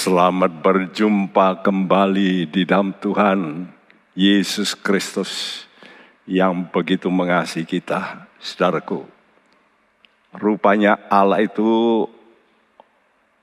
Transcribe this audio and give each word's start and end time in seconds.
Selamat 0.00 0.64
berjumpa 0.64 1.60
kembali 1.60 2.48
di 2.48 2.64
dalam 2.64 2.96
Tuhan 2.96 3.68
Yesus 4.16 4.72
Kristus 4.72 5.60
yang 6.24 6.72
begitu 6.72 7.12
mengasihi 7.12 7.68
kita, 7.68 8.24
saudaraku. 8.40 9.04
Rupanya 10.32 10.96
Allah 11.12 11.44
itu 11.44 12.08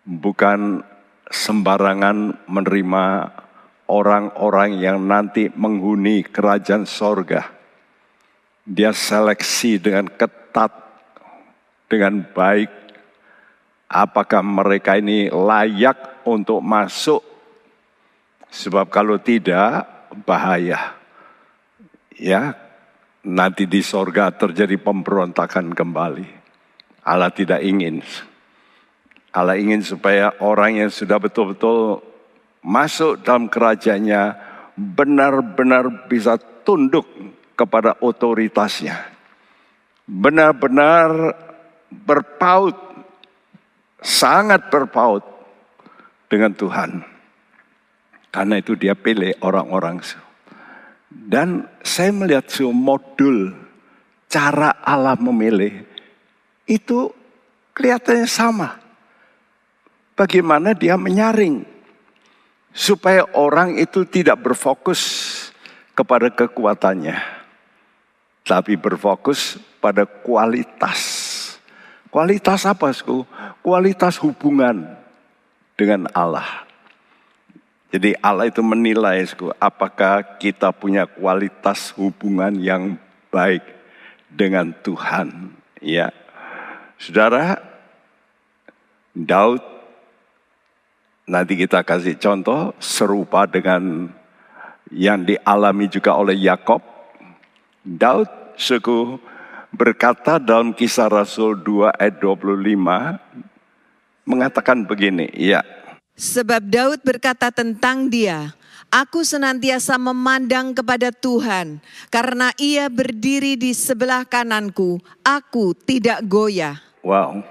bukan 0.01 0.81
sembarangan 1.29 2.49
menerima 2.49 3.05
orang-orang 3.85 4.81
yang 4.81 4.97
nanti 5.05 5.53
menghuni 5.53 6.25
kerajaan 6.25 6.89
sorga. 6.89 7.53
Dia 8.65 8.97
seleksi 8.97 9.77
dengan 9.77 10.09
ketat, 10.09 10.73
dengan 11.85 12.25
baik, 12.25 12.86
apakah 13.87 14.43
mereka 14.43 14.99
ini 14.99 15.31
layak 15.31 16.23
untuk 16.27 16.59
masuk. 16.59 17.23
Sebab 18.47 18.87
kalau 18.87 19.19
tidak, 19.19 19.83
bahaya. 20.23 20.95
Ya, 22.15 22.55
nanti 23.27 23.67
di 23.67 23.83
sorga 23.83 24.31
terjadi 24.31 24.79
pemberontakan 24.79 25.75
kembali. 25.75 26.27
Allah 27.03 27.31
tidak 27.31 27.63
ingin. 27.63 28.03
Allah 29.35 29.59
ingin 29.59 29.83
supaya 29.83 30.31
orang 30.39 30.81
yang 30.81 30.91
sudah 30.91 31.19
betul-betul 31.19 31.99
masuk 32.63 33.21
dalam 33.21 33.51
kerajaannya 33.51 34.35
benar-benar 34.75 36.09
bisa 36.09 36.39
tunduk 36.65 37.05
kepada 37.53 37.99
otoritasnya. 37.99 38.95
Benar-benar 40.07 41.35
berpaut, 41.91 42.86
sangat 44.01 44.69
berpaut 44.69 45.23
dengan 46.29 46.53
Tuhan. 46.53 47.01
Karena 48.29 48.59
itu 48.59 48.77
dia 48.77 48.93
pilih 48.93 49.33
orang-orang. 49.41 50.03
Dan 51.07 51.65
saya 51.81 52.11
melihat 52.13 52.45
sebuah 52.51 52.75
modul 52.75 53.55
cara 54.27 54.75
Allah 54.83 55.15
memilih 55.17 55.87
itu 56.67 57.09
kelihatannya 57.73 58.27
sama. 58.27 58.75
Bagaimana 60.17 60.73
dia 60.73 60.97
menyaring 60.97 61.63
supaya 62.73 63.25
orang 63.33 63.77
itu 63.77 64.05
tidak 64.05 64.41
berfokus 64.41 65.01
kepada 65.97 66.29
kekuatannya, 66.29 67.17
tapi 68.45 68.77
berfokus 68.77 69.57
pada 69.81 70.05
kualitas. 70.05 71.16
Kualitas 72.07 72.63
apa, 72.63 72.91
Sku? 72.95 73.27
Kualitas 73.61 74.17
hubungan 74.23 74.97
dengan 75.75 76.07
Allah. 76.15 76.67
Jadi 77.91 78.15
Allah 78.19 78.51
itu 78.51 78.59
menilai, 78.63 79.23
Sku, 79.23 79.51
apakah 79.59 80.39
kita 80.39 80.71
punya 80.75 81.07
kualitas 81.07 81.95
hubungan 81.95 82.55
yang 82.59 82.99
baik 83.31 83.63
dengan 84.27 84.75
Tuhan. 84.83 85.55
Ya, 85.79 86.11
Saudara, 86.97 87.61
Daud 89.13 89.61
nanti 91.29 91.53
kita 91.59 91.85
kasih 91.85 92.17
contoh 92.17 92.73
serupa 92.81 93.45
dengan 93.45 94.09
yang 94.89 95.23
dialami 95.27 95.85
juga 95.91 96.15
oleh 96.15 96.39
Yakob. 96.39 96.79
Daud 97.83 98.27
suku 98.57 99.21
berkata 99.71 100.39
dalam 100.39 100.73
kisah 100.73 101.09
Rasul 101.11 101.55
2 101.63 101.91
ayat 101.97 102.19
25 102.19 104.27
mengatakan 104.27 104.83
begini, 104.83 105.31
ya. 105.35 105.63
Sebab 106.17 106.67
Daud 106.67 106.99
berkata 107.05 107.53
tentang 107.53 108.09
dia, 108.09 108.57
Aku 108.87 109.27
senantiasa 109.27 109.99
memandang 109.99 110.71
kepada 110.71 111.11
Tuhan, 111.11 111.83
karena 112.07 112.55
Ia 112.55 112.87
berdiri 112.87 113.59
di 113.59 113.75
sebelah 113.75 114.23
kananku. 114.23 115.03
Aku 115.27 115.75
tidak 115.75 116.23
goyah. 116.23 116.79
Wow, 117.03 117.43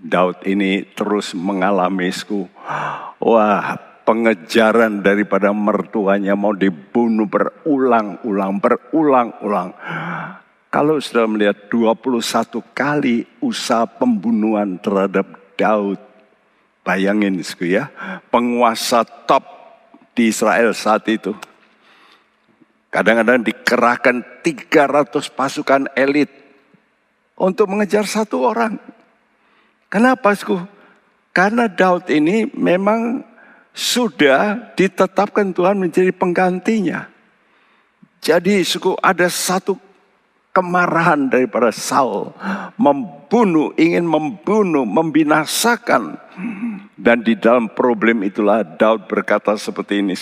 Daud 0.00 0.40
ini 0.48 0.88
terus 0.96 1.36
mengalami 1.36 2.08
sku. 2.08 2.48
Wah, 3.20 3.76
pengejaran 4.08 5.04
daripada 5.04 5.52
mertuanya 5.52 6.32
mau 6.32 6.56
dibunuh 6.56 7.28
berulang-ulang, 7.28 8.56
berulang-ulang. 8.56 9.76
Kalau 10.68 11.00
sudah 11.00 11.24
melihat 11.24 11.72
21 11.72 12.60
kali 12.76 13.24
usaha 13.40 13.88
pembunuhan 13.88 14.76
terhadap 14.76 15.24
Daud, 15.56 15.96
bayangin 16.84 17.40
sku 17.40 17.72
ya, 17.72 17.88
penguasa 18.28 19.04
top 19.04 19.44
di 20.12 20.28
Israel 20.28 20.76
saat 20.76 21.08
itu. 21.08 21.32
Kadang-kadang 22.92 23.44
dikerahkan 23.44 24.16
300 24.44 25.28
pasukan 25.32 25.92
elit 25.92 26.32
untuk 27.36 27.68
mengejar 27.68 28.08
satu 28.08 28.48
orang. 28.48 28.80
Kenapa, 29.88 30.32
Sku? 30.32 30.56
Karena 31.32 31.68
Daud 31.68 32.08
ini 32.08 32.48
memang 32.56 33.22
sudah 33.76 34.74
ditetapkan 34.74 35.54
Tuhan 35.54 35.78
menjadi 35.78 36.10
penggantinya. 36.10 37.06
Jadi 38.18 38.66
suku 38.66 38.98
ada 38.98 39.30
satu 39.30 39.78
kemarahan 40.52 41.30
daripada 41.30 41.70
Saul. 41.70 42.32
Membunuh, 42.78 43.74
ingin 43.78 44.06
membunuh, 44.06 44.86
membinasakan. 44.86 46.18
Dan 46.98 47.22
di 47.22 47.38
dalam 47.38 47.70
problem 47.70 48.26
itulah 48.26 48.66
Daud 48.66 49.06
berkata 49.06 49.54
seperti 49.54 50.02
ini. 50.02 50.14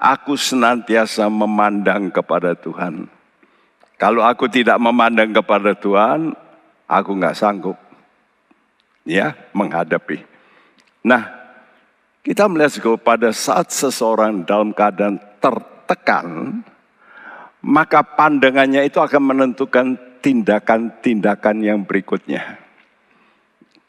Aku 0.00 0.36
senantiasa 0.36 1.28
memandang 1.28 2.08
kepada 2.08 2.56
Tuhan. 2.56 3.08
Kalau 3.96 4.20
aku 4.20 4.44
tidak 4.52 4.76
memandang 4.76 5.32
kepada 5.32 5.72
Tuhan, 5.72 6.36
aku 6.84 7.10
nggak 7.16 7.36
sanggup 7.36 7.76
ya 9.06 9.32
menghadapi. 9.56 10.20
Nah, 11.06 11.30
kita 12.26 12.50
melihat 12.50 12.82
pada 13.00 13.30
saat 13.30 13.70
seseorang 13.70 14.42
dalam 14.42 14.74
keadaan 14.74 15.16
tertekan, 15.38 16.60
maka 17.64 18.04
pandangannya 18.04 18.84
itu 18.88 19.00
akan 19.00 19.22
menentukan 19.22 19.96
tindakan-tindakan 20.20 21.56
yang 21.62 21.78
berikutnya. 21.86 22.58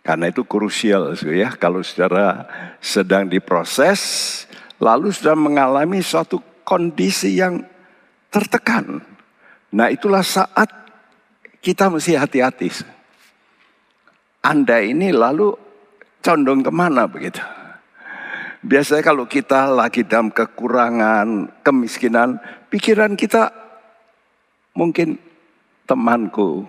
Karena 0.05 0.31
itu 0.31 0.47
krusial 0.47 1.19
ya 1.19 1.51
kalau 1.59 1.83
saudara 1.83 2.47
sedang 2.79 3.27
diproses 3.27 3.99
lalu 4.79 5.11
sudah 5.11 5.35
mengalami 5.35 5.99
suatu 5.99 6.39
kondisi 6.63 7.35
yang 7.35 7.59
tertekan. 8.31 9.03
Nah 9.75 9.91
itulah 9.91 10.23
saat 10.23 10.71
kita 11.59 11.91
mesti 11.91 12.15
hati-hati. 12.15 12.71
Anda 14.39 14.79
ini 14.79 15.11
lalu 15.11 15.51
condong 16.23 16.63
ke 16.63 16.71
mana 16.71 17.03
begitu? 17.03 17.43
Biasanya 18.63 19.03
kalau 19.03 19.27
kita 19.27 19.67
lagi 19.67 20.07
dalam 20.07 20.31
kekurangan, 20.31 21.51
kemiskinan, 21.63 22.39
pikiran 22.67 23.15
kita 23.15 23.51
mungkin 24.75 25.17
temanku 25.87 26.67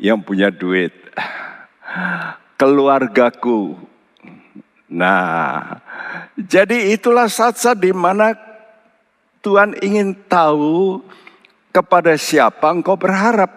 yang 0.00 0.22
punya 0.22 0.48
duit, 0.48 0.94
keluargaku. 2.56 3.76
Nah, 4.88 5.78
jadi 6.38 6.96
itulah 6.96 7.28
saat-saat 7.28 7.76
di 7.76 7.92
mana 7.92 8.32
Tuhan 9.44 9.76
ingin 9.84 10.16
tahu 10.26 11.04
kepada 11.70 12.16
siapa 12.16 12.72
engkau 12.72 12.96
berharap. 12.96 13.52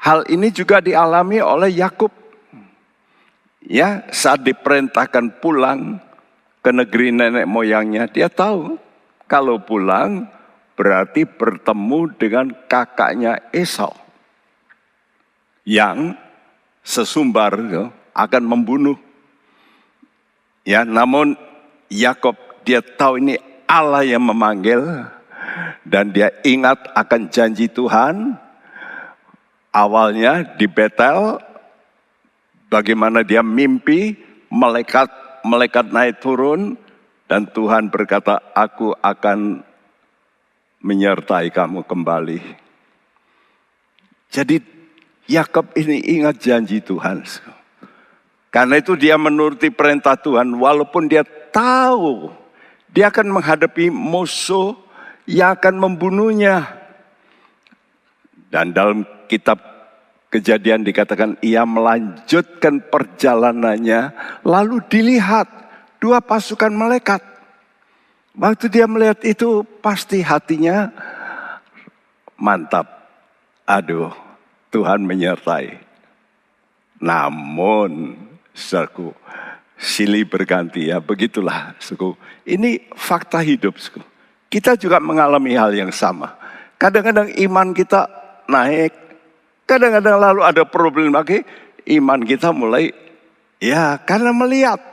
Hal 0.00 0.28
ini 0.28 0.48
juga 0.52 0.80
dialami 0.80 1.40
oleh 1.40 1.72
Yakub. 1.76 2.12
Ya, 3.60 4.04
saat 4.10 4.40
diperintahkan 4.44 5.40
pulang 5.40 6.00
ke 6.64 6.72
negeri 6.72 7.12
nenek 7.12 7.44
moyangnya, 7.44 8.08
dia 8.08 8.28
tahu 8.32 8.89
kalau 9.30 9.62
pulang 9.62 10.26
berarti 10.74 11.22
bertemu 11.22 12.10
dengan 12.18 12.50
kakaknya 12.66 13.38
Esau 13.54 13.94
yang 15.62 16.18
sesumbar 16.82 17.54
akan 18.10 18.42
membunuh. 18.42 18.98
Ya, 20.66 20.82
namun 20.82 21.38
Yakob 21.86 22.34
dia 22.66 22.82
tahu 22.82 23.22
ini 23.22 23.38
Allah 23.70 24.02
yang 24.02 24.26
memanggil 24.26 24.82
dan 25.86 26.10
dia 26.10 26.34
ingat 26.42 26.90
akan 26.98 27.30
janji 27.30 27.70
Tuhan. 27.70 28.34
Awalnya 29.70 30.58
di 30.58 30.66
Betel, 30.66 31.38
bagaimana 32.66 33.22
dia 33.22 33.38
mimpi, 33.38 34.18
malaikat 34.50 35.06
malaikat 35.46 35.94
naik 35.94 36.18
turun, 36.18 36.74
dan 37.30 37.46
Tuhan 37.46 37.94
berkata, 37.94 38.42
aku 38.50 38.90
akan 38.98 39.62
menyertai 40.82 41.54
kamu 41.54 41.86
kembali. 41.86 42.42
Jadi 44.34 44.58
Yakob 45.30 45.70
ini 45.78 46.02
ingat 46.18 46.42
janji 46.42 46.82
Tuhan. 46.82 47.22
Karena 48.50 48.82
itu 48.82 48.98
dia 48.98 49.14
menuruti 49.14 49.70
perintah 49.70 50.18
Tuhan 50.18 50.58
walaupun 50.58 51.06
dia 51.06 51.22
tahu 51.54 52.34
dia 52.90 53.14
akan 53.14 53.38
menghadapi 53.38 53.94
musuh 53.94 54.74
yang 55.30 55.54
akan 55.54 55.78
membunuhnya. 55.78 56.66
Dan 58.50 58.74
dalam 58.74 59.06
kitab 59.30 59.62
kejadian 60.34 60.82
dikatakan 60.82 61.38
ia 61.46 61.62
melanjutkan 61.62 62.82
perjalanannya 62.90 64.10
lalu 64.42 64.82
dilihat 64.90 65.59
dua 66.00 66.18
pasukan 66.24 66.72
malaikat. 66.72 67.22
Waktu 68.34 68.72
dia 68.72 68.88
melihat 68.88 69.20
itu 69.22 69.62
pasti 69.84 70.24
hatinya 70.24 70.88
mantap. 72.40 72.88
Aduh, 73.68 74.10
Tuhan 74.72 75.04
menyertai. 75.04 75.78
Namun 77.00 78.16
Saudaraku, 78.50 79.14
silih 79.78 80.26
berganti 80.26 80.90
ya, 80.90 80.98
begitulah. 80.98 81.76
Saudaraku. 81.78 82.18
Ini 82.48 82.90
fakta 82.96 83.40
hidup. 83.40 83.78
Saudaraku. 83.78 84.08
Kita 84.50 84.74
juga 84.74 84.98
mengalami 84.98 85.54
hal 85.54 85.70
yang 85.70 85.94
sama. 85.94 86.34
Kadang-kadang 86.74 87.30
iman 87.46 87.70
kita 87.70 88.10
naik, 88.50 88.90
kadang-kadang 89.62 90.18
lalu 90.18 90.40
ada 90.42 90.66
problem 90.66 91.14
lagi, 91.14 91.46
iman 91.86 92.18
kita 92.26 92.50
mulai 92.50 92.90
ya 93.62 93.94
karena 94.02 94.34
melihat. 94.34 94.89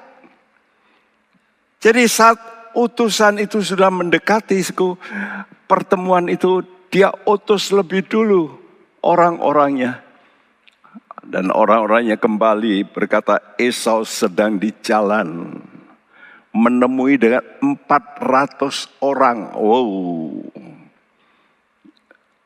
Jadi 1.87 2.03
saat 2.11 2.35
utusan 2.75 3.39
itu 3.39 3.63
sudah 3.63 3.87
mendekati, 3.87 4.59
pertemuan 5.71 6.27
itu 6.27 6.59
dia 6.91 7.15
utus 7.23 7.71
lebih 7.71 8.03
dulu 8.11 8.59
orang-orangnya 8.99 10.03
dan 11.27 11.51
orang-orangnya 11.51 12.15
kembali 12.15 12.87
berkata 12.87 13.59
Esau 13.59 14.07
sedang 14.07 14.55
di 14.55 14.71
jalan 14.79 15.59
menemui 16.55 17.19
dengan 17.19 17.43
400 17.59 19.03
orang. 19.03 19.51
Wow. 19.51 19.87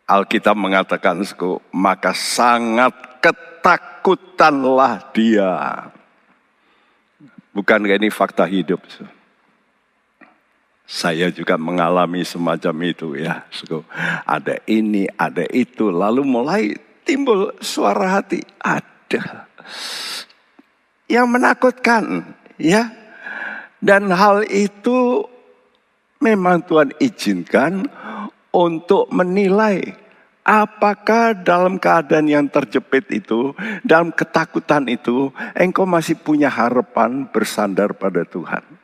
Alkitab 0.10 0.58
mengatakan, 0.58 1.22
maka 1.72 2.12
sangat 2.12 2.92
ketakutanlah 3.24 5.14
dia. 5.16 5.88
Bukan 7.56 7.86
ini 7.88 8.12
fakta 8.12 8.44
hidup? 8.44 8.84
Saya 10.92 11.32
juga 11.32 11.56
mengalami 11.56 12.20
semacam 12.28 12.76
itu 12.84 13.16
ya. 13.16 13.48
Ada 14.28 14.60
ini, 14.68 15.08
ada 15.16 15.48
itu. 15.48 15.88
Lalu 15.88 16.28
mulai 16.28 16.76
timbul 17.08 17.56
suara 17.64 18.20
hati. 18.20 18.44
Ada. 18.60 19.48
Yang 21.08 21.28
menakutkan. 21.32 22.04
ya. 22.60 22.92
Dan 23.80 24.12
hal 24.12 24.44
itu 24.52 25.24
memang 26.20 26.60
Tuhan 26.68 26.92
izinkan 27.00 27.88
untuk 28.52 29.08
menilai 29.16 29.96
apakah 30.44 31.32
dalam 31.32 31.80
keadaan 31.80 32.28
yang 32.28 32.46
terjepit 32.52 33.08
itu, 33.16 33.56
dalam 33.88 34.12
ketakutan 34.12 34.92
itu, 34.92 35.32
engkau 35.56 35.88
masih 35.88 36.20
punya 36.20 36.52
harapan 36.52 37.32
bersandar 37.32 37.96
pada 37.96 38.28
Tuhan. 38.28 38.81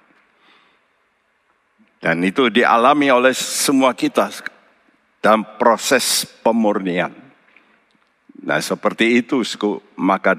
Dan 1.97 2.21
itu 2.21 2.53
dialami 2.53 3.09
oleh 3.09 3.33
semua 3.33 3.97
kita 3.97 4.29
dalam 5.17 5.41
proses 5.57 6.23
pemurnian. 6.45 7.09
Nah 8.38 8.61
seperti 8.61 9.19
itu, 9.19 9.41
maka 9.97 10.38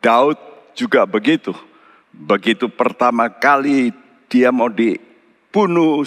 Daud 0.00 0.40
juga 0.72 1.04
begitu. 1.04 1.52
Begitu 2.08 2.66
pertama 2.72 3.28
kali 3.28 3.92
dia 4.32 4.48
mau 4.48 4.72
dibunuh, 4.72 6.02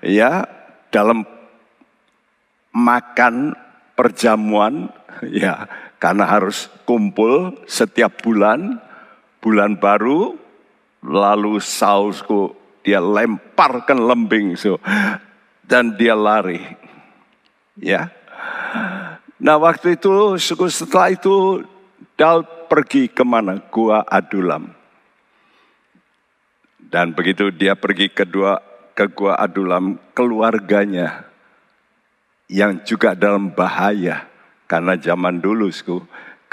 ya 0.00 0.48
dalam 0.88 1.22
makan 2.72 3.54
perjamuan, 3.94 4.90
ya 5.28 5.68
karena 6.00 6.24
harus 6.26 6.72
kumpul 6.88 7.62
setiap 7.68 8.24
bulan, 8.24 8.80
bulan 9.38 9.76
baru, 9.78 10.34
lalu 11.04 11.60
Saulku 11.62 12.63
dia 12.84 13.00
lemparkan 13.00 13.98
lembing, 13.98 14.60
so, 14.60 14.76
dan 15.64 15.96
dia 15.96 16.12
lari, 16.12 16.60
ya 17.80 18.12
Nah 19.44 19.60
waktu 19.60 20.00
itu 20.00 20.40
setelah 20.72 21.12
itu 21.12 21.60
Daud 22.16 22.70
pergi 22.70 23.12
ke 23.12 23.20
mana? 23.26 23.60
Gua 23.68 24.00
Adulam. 24.08 24.72
Dan 26.80 27.12
begitu 27.12 27.52
dia 27.52 27.76
pergi 27.76 28.08
kedua 28.08 28.62
ke 28.96 29.04
Gua 29.12 29.36
Adulam, 29.36 30.00
keluarganya 30.16 31.28
yang 32.48 32.80
juga 32.88 33.12
dalam 33.12 33.52
bahaya. 33.52 34.30
Karena 34.64 34.96
zaman 34.96 35.44
dulu, 35.44 35.68
suku, 35.68 36.00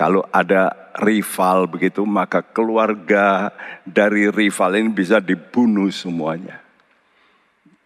kalau 0.01 0.25
ada 0.33 0.89
rival 0.97 1.69
begitu, 1.69 2.01
maka 2.09 2.41
keluarga 2.41 3.53
dari 3.85 4.33
rival 4.33 4.81
ini 4.81 4.89
bisa 4.89 5.21
dibunuh 5.21 5.93
semuanya. 5.93 6.57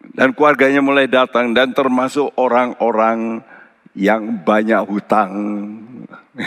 Dan 0.00 0.32
keluarganya 0.32 0.80
mulai 0.80 1.12
datang 1.12 1.52
dan 1.52 1.76
termasuk 1.76 2.32
orang-orang 2.40 3.44
yang 3.92 4.40
banyak 4.40 4.80
hutang, 4.88 5.32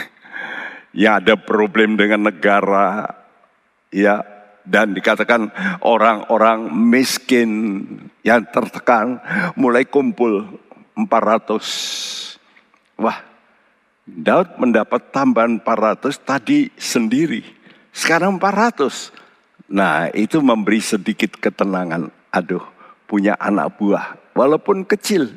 yang 1.05 1.21
ada 1.21 1.37
problem 1.37 2.01
dengan 2.01 2.33
negara, 2.33 3.05
ya, 3.93 4.25
dan 4.65 4.97
dikatakan 4.97 5.53
orang-orang 5.85 6.65
miskin 6.73 7.85
yang 8.25 8.41
tertekan 8.49 9.21
mulai 9.53 9.85
kumpul 9.85 10.49
400. 10.97 12.97
Wah, 12.97 13.28
Daud 14.09 14.57
mendapat 14.57 15.13
tambahan 15.13 15.61
400 15.61 16.17
tadi 16.25 16.73
sendiri. 16.73 17.45
Sekarang 17.93 18.41
400. 18.41 19.13
Nah, 19.69 20.09
itu 20.17 20.41
memberi 20.41 20.81
sedikit 20.81 21.37
ketenangan. 21.37 22.09
Aduh, 22.33 22.65
punya 23.05 23.37
anak 23.37 23.77
buah. 23.77 24.17
Walaupun 24.33 24.81
kecil. 24.89 25.29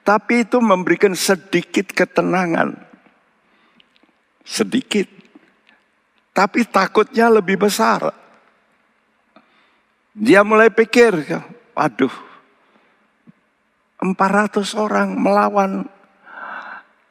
Tapi 0.00 0.48
itu 0.48 0.62
memberikan 0.62 1.12
sedikit 1.12 1.92
ketenangan. 1.92 2.72
Sedikit. 4.46 5.10
Tapi 6.32 6.64
takutnya 6.64 7.28
lebih 7.28 7.60
besar. 7.60 8.14
Dia 10.16 10.40
mulai 10.40 10.72
pikir, 10.72 11.12
aduh, 11.76 12.12
400 14.00 14.72
orang 14.76 15.12
melawan 15.12 15.84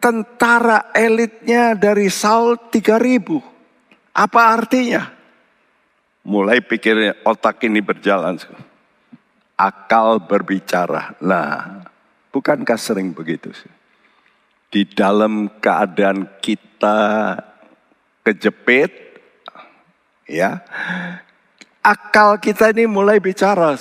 tentara 0.06 0.94
elitnya 0.94 1.74
dari 1.74 2.14
Saul 2.14 2.70
3000. 2.70 3.42
Apa 4.14 4.42
artinya? 4.54 5.10
Mulai 6.22 6.62
pikirnya 6.62 7.26
otak 7.26 7.66
ini 7.66 7.82
berjalan. 7.82 8.38
Akal 9.58 10.22
berbicara. 10.22 11.18
Nah, 11.26 11.86
Bukankah 12.36 12.76
sering 12.76 13.16
begitu 13.16 13.56
sih? 13.56 13.72
Di 14.68 14.84
dalam 14.84 15.48
keadaan 15.64 16.28
kita 16.44 17.32
kejepit, 18.28 18.92
ya, 20.28 20.60
akal 21.80 22.36
kita 22.44 22.76
ini 22.76 22.84
mulai 22.84 23.24
bicara. 23.24 23.80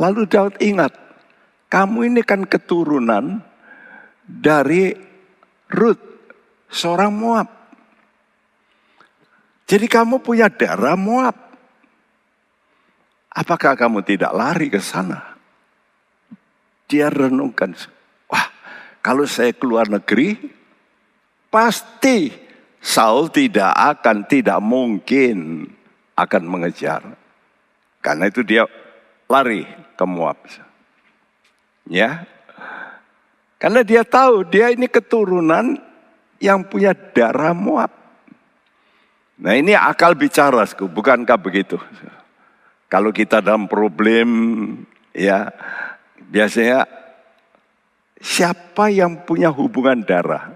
Lalu 0.00 0.24
Daud 0.24 0.56
ingat, 0.64 0.96
kamu 1.68 2.16
ini 2.16 2.24
kan 2.24 2.48
keturunan 2.48 3.44
dari 4.30 4.94
Ruth, 5.74 6.04
seorang 6.70 7.10
Moab. 7.10 7.48
Jadi 9.66 9.86
kamu 9.86 10.22
punya 10.22 10.46
darah 10.46 10.94
Moab. 10.94 11.36
Apakah 13.30 13.78
kamu 13.78 14.02
tidak 14.02 14.34
lari 14.34 14.66
ke 14.66 14.82
sana? 14.82 15.30
dia 16.90 17.06
renungkan, 17.06 17.70
wah 18.26 18.50
kalau 18.98 19.22
saya 19.22 19.54
keluar 19.54 19.86
negeri, 19.86 20.34
pasti 21.46 22.34
Saul 22.82 23.30
tidak 23.30 23.70
akan, 23.70 24.26
tidak 24.26 24.58
mungkin 24.58 25.70
akan 26.18 26.42
mengejar. 26.50 27.06
Karena 28.02 28.26
itu 28.26 28.42
dia 28.42 28.66
lari 29.30 29.62
ke 29.94 30.04
Moab. 30.08 30.42
Ya, 31.86 32.26
karena 33.60 33.84
dia 33.84 34.02
tahu 34.02 34.48
dia 34.48 34.72
ini 34.72 34.88
keturunan 34.88 35.76
yang 36.40 36.64
punya 36.64 36.96
darah 36.96 37.52
Moab. 37.52 37.92
Nah 39.36 39.52
ini 39.56 39.76
akal 39.76 40.16
bicara, 40.16 40.64
bukankah 40.64 41.36
begitu? 41.36 41.76
Kalau 42.90 43.14
kita 43.14 43.38
dalam 43.38 43.70
problem, 43.70 44.28
ya 45.14 45.52
Biasanya 46.30 46.86
siapa 48.22 48.86
yang 48.86 49.26
punya 49.26 49.50
hubungan 49.50 50.06
darah? 50.06 50.54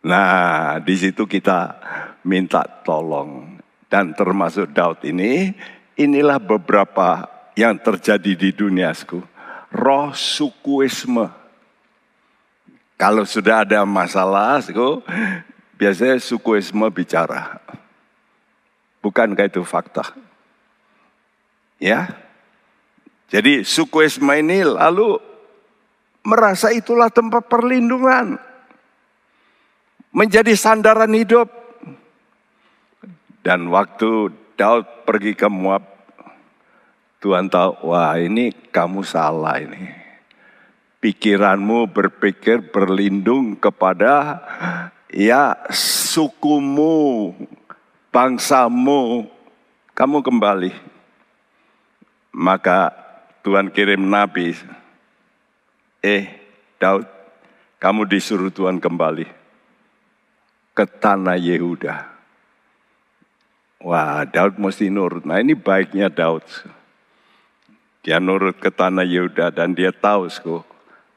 Nah, 0.00 0.80
di 0.80 0.96
situ 0.96 1.28
kita 1.28 1.76
minta 2.24 2.64
tolong. 2.80 3.60
Dan 3.92 4.16
termasuk 4.16 4.72
Daud 4.72 5.04
ini, 5.04 5.52
inilah 6.00 6.40
beberapa 6.40 7.28
yang 7.52 7.76
terjadi 7.84 8.32
di 8.32 8.50
duniaku. 8.56 9.20
Roh 9.76 10.16
sukuisme. 10.16 11.28
Kalau 13.02 13.26
sudah 13.26 13.66
ada 13.66 13.82
masalah, 13.82 14.62
biasanya 15.74 16.22
sukuisme 16.22 16.86
bicara. 16.94 17.58
Bukankah 19.02 19.50
itu 19.50 19.66
fakta? 19.66 20.14
Ya, 21.82 22.14
jadi 23.32 23.64
suku 23.64 24.06
ini 24.38 24.62
lalu 24.62 25.16
merasa 26.22 26.70
itulah 26.70 27.10
tempat 27.10 27.48
perlindungan. 27.50 28.38
Menjadi 30.14 30.54
sandaran 30.54 31.10
hidup. 31.10 31.50
Dan 33.42 33.66
waktu 33.72 34.30
Daud 34.54 34.86
pergi 35.02 35.34
ke 35.34 35.50
Moab, 35.50 35.82
Tuhan 37.18 37.50
tahu, 37.50 37.90
wah 37.90 38.14
ini 38.14 38.54
kamu 38.70 39.02
salah 39.02 39.58
ini. 39.58 40.01
Pikiranmu 41.02 41.90
berpikir 41.90 42.70
berlindung 42.70 43.58
kepada 43.58 44.38
ya 45.10 45.58
sukumu, 45.74 47.34
bangsamu, 48.14 49.26
kamu 49.98 50.22
kembali. 50.22 50.70
Maka 52.30 52.94
Tuhan 53.42 53.74
kirim 53.74 54.06
nabi. 54.06 54.54
Eh, 56.06 56.30
Daud, 56.78 57.10
kamu 57.82 58.06
disuruh 58.06 58.54
Tuhan 58.54 58.78
kembali 58.78 59.26
ke 60.72 60.84
tanah 60.86 61.34
Yehuda. 61.34 62.08
Wah, 63.82 64.22
Daud 64.22 64.56
mesti 64.62 64.86
nurut. 64.86 65.26
Nah 65.26 65.42
ini 65.42 65.58
baiknya 65.58 66.06
Daud. 66.06 66.46
Dia 68.06 68.22
nurut 68.22 68.58
ke 68.58 68.70
tanah 68.70 69.02
Yehuda 69.02 69.50
dan 69.50 69.74
dia 69.74 69.90
tahu, 69.90 70.30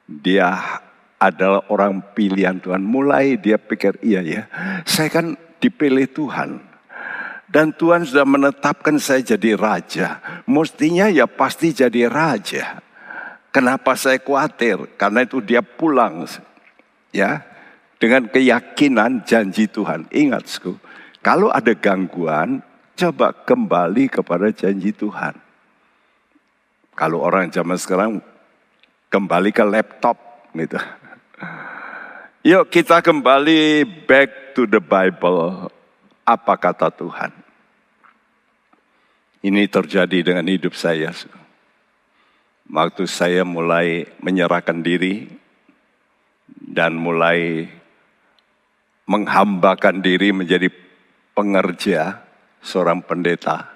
dia 0.05 0.81
adalah 1.17 1.65
orang 1.73 2.01
pilihan 2.13 2.61
Tuhan. 2.61 2.81
Mulai 2.81 3.37
dia 3.41 3.57
pikir, 3.57 3.97
iya 4.05 4.21
ya, 4.21 4.41
saya 4.85 5.09
kan 5.09 5.33
dipilih 5.57 6.05
Tuhan. 6.09 6.61
Dan 7.45 7.71
Tuhan 7.71 8.03
sudah 8.03 8.27
menetapkan 8.27 8.99
saya 8.99 9.23
jadi 9.23 9.55
raja. 9.55 10.19
Mestinya 10.43 11.07
ya 11.07 11.23
pasti 11.23 11.71
jadi 11.71 12.11
raja. 12.11 12.83
Kenapa 13.53 13.95
saya 13.95 14.19
khawatir? 14.19 14.99
Karena 14.99 15.23
itu 15.23 15.39
dia 15.39 15.63
pulang. 15.63 16.27
Ya, 17.15 17.47
dengan 17.95 18.27
keyakinan 18.27 19.23
janji 19.23 19.71
Tuhan. 19.71 20.11
Ingat, 20.11 20.51
sku, 20.51 20.75
kalau 21.23 21.47
ada 21.47 21.71
gangguan, 21.71 22.59
coba 22.99 23.31
kembali 23.31 24.11
kepada 24.11 24.51
janji 24.51 24.91
Tuhan. 24.91 25.39
Kalau 26.95 27.23
orang 27.23 27.51
zaman 27.51 27.79
sekarang 27.79 28.19
kembali 29.09 29.49
ke 29.53 29.63
laptop 29.63 30.17
gitu. 30.55 30.79
Yuk 32.45 32.69
kita 32.69 33.01
kembali 33.01 33.83
back 34.05 34.53
to 34.53 34.69
the 34.69 34.77
Bible 34.77 35.69
apa 36.25 36.53
kata 36.57 36.93
Tuhan. 36.93 37.31
Ini 39.45 39.69
terjadi 39.69 40.33
dengan 40.33 40.45
hidup 40.49 40.73
saya. 40.73 41.13
Waktu 42.65 43.05
saya 43.05 43.45
mulai 43.45 44.09
menyerahkan 44.21 44.81
diri 44.81 45.29
dan 46.49 46.97
mulai 46.97 47.69
menghambakan 49.05 50.01
diri 50.01 50.33
menjadi 50.33 50.73
pengerja 51.37 52.25
seorang 52.65 53.05
pendeta. 53.05 53.69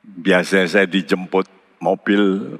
Biasanya 0.00 0.68
saya 0.72 0.86
dijemput 0.88 1.44
mobil 1.84 2.56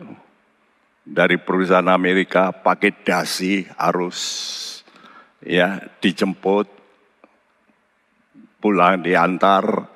dari 1.07 1.39
perusahaan 1.39 1.87
Amerika 1.87 2.51
pakai 2.51 3.07
dasi 3.07 3.63
arus 3.79 4.19
ya 5.39 5.79
dijemput 6.03 6.67
pulang 8.59 9.07
diantar. 9.07 9.87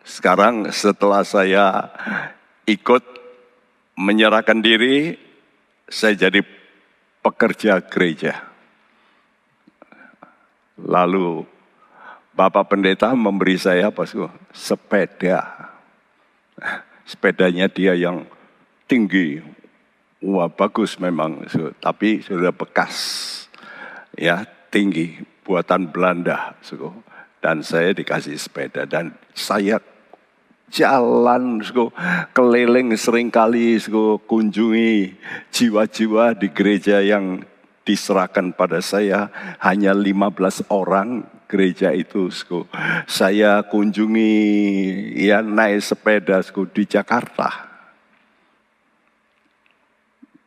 Sekarang 0.00 0.72
setelah 0.72 1.20
saya 1.26 1.92
ikut 2.64 3.04
menyerahkan 4.00 4.64
diri, 4.64 5.12
saya 5.84 6.16
jadi 6.16 6.40
pekerja 7.20 7.84
gereja. 7.84 8.48
Lalu 10.80 11.44
Bapak 12.36 12.68
Pendeta 12.68 13.12
memberi 13.12 13.56
saya 13.56 13.88
apa 13.90 14.04
sih? 14.08 14.20
Sepeda. 14.52 15.72
Sepedanya 17.04 17.66
dia 17.66 17.96
yang 17.98 18.28
tinggi. 18.86 19.42
Wah 20.24 20.48
bagus 20.48 20.96
memang, 20.96 21.44
tapi 21.76 22.24
sudah 22.24 22.52
bekas. 22.52 22.96
Ya 24.16 24.48
tinggi, 24.72 25.20
buatan 25.44 25.92
Belanda 25.92 26.56
dan 27.44 27.60
saya 27.60 27.92
dikasih 27.92 28.40
sepeda 28.40 28.88
dan 28.88 29.12
saya 29.36 29.78
jalan 30.72 31.62
sko, 31.62 31.94
keliling 32.34 32.96
sering 32.98 33.30
kali 33.30 33.78
sko, 33.78 34.18
kunjungi 34.24 35.14
jiwa-jiwa 35.54 36.34
di 36.34 36.48
gereja 36.50 37.04
yang 37.04 37.44
diserahkan 37.86 38.50
pada 38.50 38.82
saya 38.82 39.30
hanya 39.62 39.94
15 39.94 40.66
orang 40.74 41.22
gereja 41.46 41.94
itu 41.94 42.26
sko. 42.34 42.66
Saya 43.06 43.62
kunjungi 43.62 44.32
ya 45.14 45.38
naik 45.44 45.84
sepeda 45.84 46.42
sko, 46.42 46.66
di 46.66 46.82
Jakarta. 46.82 47.65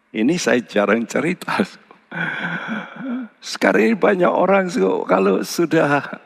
Ini 0.09 0.35
saya 0.41 0.61
jarang 0.65 1.05
cerita. 1.05 1.61
Sekarang 3.39 3.93
ini 3.93 3.95
banyak 3.95 4.31
orang 4.31 4.67
kalau 5.05 5.45
sudah 5.45 6.19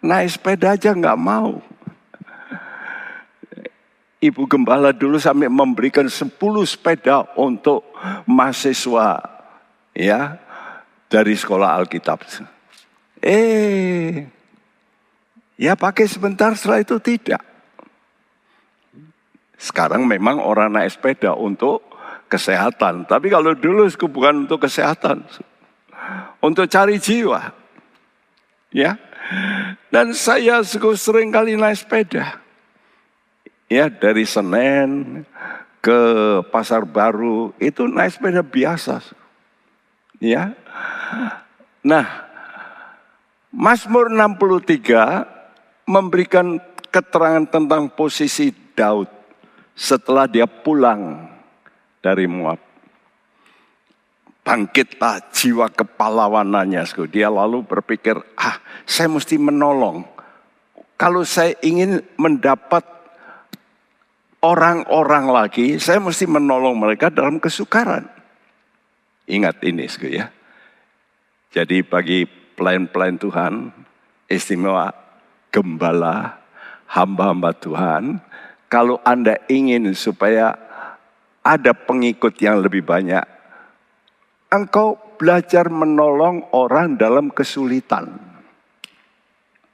Naik 0.00 0.32
sepeda 0.32 0.72
aja 0.72 0.96
nggak 0.96 1.20
mau. 1.20 1.60
Ibu 4.20 4.42
gembala 4.48 4.92
dulu 4.92 5.20
sampai 5.20 5.48
memberikan 5.48 6.08
10 6.08 6.36
sepeda 6.64 7.24
untuk 7.36 7.84
mahasiswa 8.28 9.20
ya 9.96 10.40
dari 11.08 11.36
sekolah 11.36 11.80
Alkitab. 11.80 12.20
Eh, 13.20 14.24
ya 15.56 15.72
pakai 15.76 16.08
sebentar 16.08 16.52
setelah 16.56 16.80
itu 16.80 16.96
tidak. 17.00 17.44
Sekarang 19.60 20.08
memang 20.08 20.40
orang 20.40 20.72
naik 20.72 20.96
sepeda 20.96 21.36
untuk 21.36 21.84
kesehatan. 22.30 23.10
Tapi 23.10 23.26
kalau 23.26 23.52
dulu 23.58 23.90
bukan 24.06 24.46
untuk 24.46 24.62
kesehatan. 24.62 25.26
Untuk 26.38 26.70
cari 26.70 26.96
jiwa. 26.96 27.52
Ya, 28.70 28.94
dan 29.90 30.14
saya 30.14 30.62
sering 30.66 31.30
kali 31.30 31.54
naik 31.54 31.78
sepeda. 31.82 32.38
Ya 33.70 33.86
dari 33.86 34.26
Senen 34.26 35.22
ke 35.78 36.00
Pasar 36.50 36.82
Baru 36.82 37.54
itu 37.62 37.86
naik 37.86 38.18
sepeda 38.18 38.42
biasa. 38.42 39.02
Ya. 40.18 40.54
Nah, 41.86 42.06
Mazmur 43.54 44.10
63 44.10 45.86
memberikan 45.86 46.58
keterangan 46.90 47.46
tentang 47.46 47.86
posisi 47.90 48.50
Daud 48.74 49.06
setelah 49.78 50.26
dia 50.26 50.44
pulang 50.44 51.29
dari 52.00 52.24
Moab 52.24 52.70
bangkitlah 54.50 55.30
jiwa 55.30 55.70
kepalawanannya. 55.70 56.82
Dia 57.06 57.30
lalu 57.30 57.62
berpikir, 57.62 58.18
ah 58.34 58.58
saya 58.82 59.06
mesti 59.06 59.38
menolong. 59.38 60.02
Kalau 60.98 61.24
saya 61.24 61.56
ingin 61.64 62.02
mendapat 62.18 62.84
orang-orang 64.44 65.30
lagi, 65.30 65.66
saya 65.80 66.02
mesti 66.02 66.28
menolong 66.28 66.76
mereka 66.76 67.08
dalam 67.08 67.40
kesukaran. 67.40 68.04
Ingat 69.30 69.62
ini 69.64 69.86
ya. 69.86 70.28
Jadi 71.54 71.86
bagi 71.86 72.26
pelayan-pelayan 72.58 73.16
Tuhan, 73.16 73.52
istimewa 74.28 74.92
gembala, 75.54 76.42
hamba-hamba 76.90 77.54
Tuhan, 77.56 78.20
kalau 78.66 79.00
Anda 79.02 79.40
ingin 79.46 79.94
supaya 79.94 80.54
ada 81.40 81.72
pengikut 81.72 82.36
yang 82.40 82.60
lebih 82.60 82.84
banyak, 82.84 83.24
engkau 84.52 84.98
belajar 85.16 85.68
menolong 85.68 86.48
orang 86.52 86.96
dalam 86.96 87.32
kesulitan. 87.32 88.16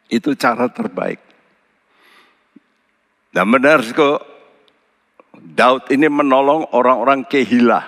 Itu 0.06 0.38
cara 0.38 0.70
terbaik. 0.70 1.18
Dan 3.34 3.52
benar 3.52 3.82
kok 3.82 4.20
Daud 5.36 5.92
ini 5.92 6.08
menolong 6.08 6.72
orang-orang 6.72 7.28
kehilah 7.28 7.84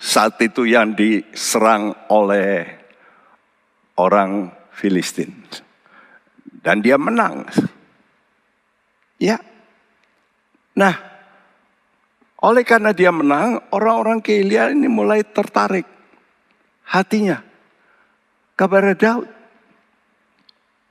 saat 0.00 0.40
itu 0.40 0.64
yang 0.64 0.96
diserang 0.96 1.92
oleh 2.08 2.64
orang 4.00 4.50
Filistin. 4.74 5.30
Dan 6.64 6.80
dia 6.80 6.96
menang. 6.96 7.44
Ya. 9.20 9.36
Nah, 10.74 11.13
oleh 12.44 12.60
karena 12.60 12.92
dia 12.92 13.08
menang, 13.08 13.56
orang-orang 13.72 14.20
Kelia 14.20 14.68
ini 14.68 14.84
mulai 14.84 15.24
tertarik 15.24 15.88
hatinya 16.84 17.40
kepada 18.52 18.92
Daud. 18.92 19.28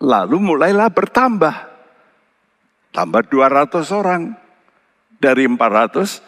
Lalu 0.01 0.37
mulailah 0.41 0.89
bertambah. 0.89 1.55
Tambah 2.89 3.21
200 3.29 3.85
orang. 3.93 4.33
Dari 5.21 5.45
400 5.45 6.19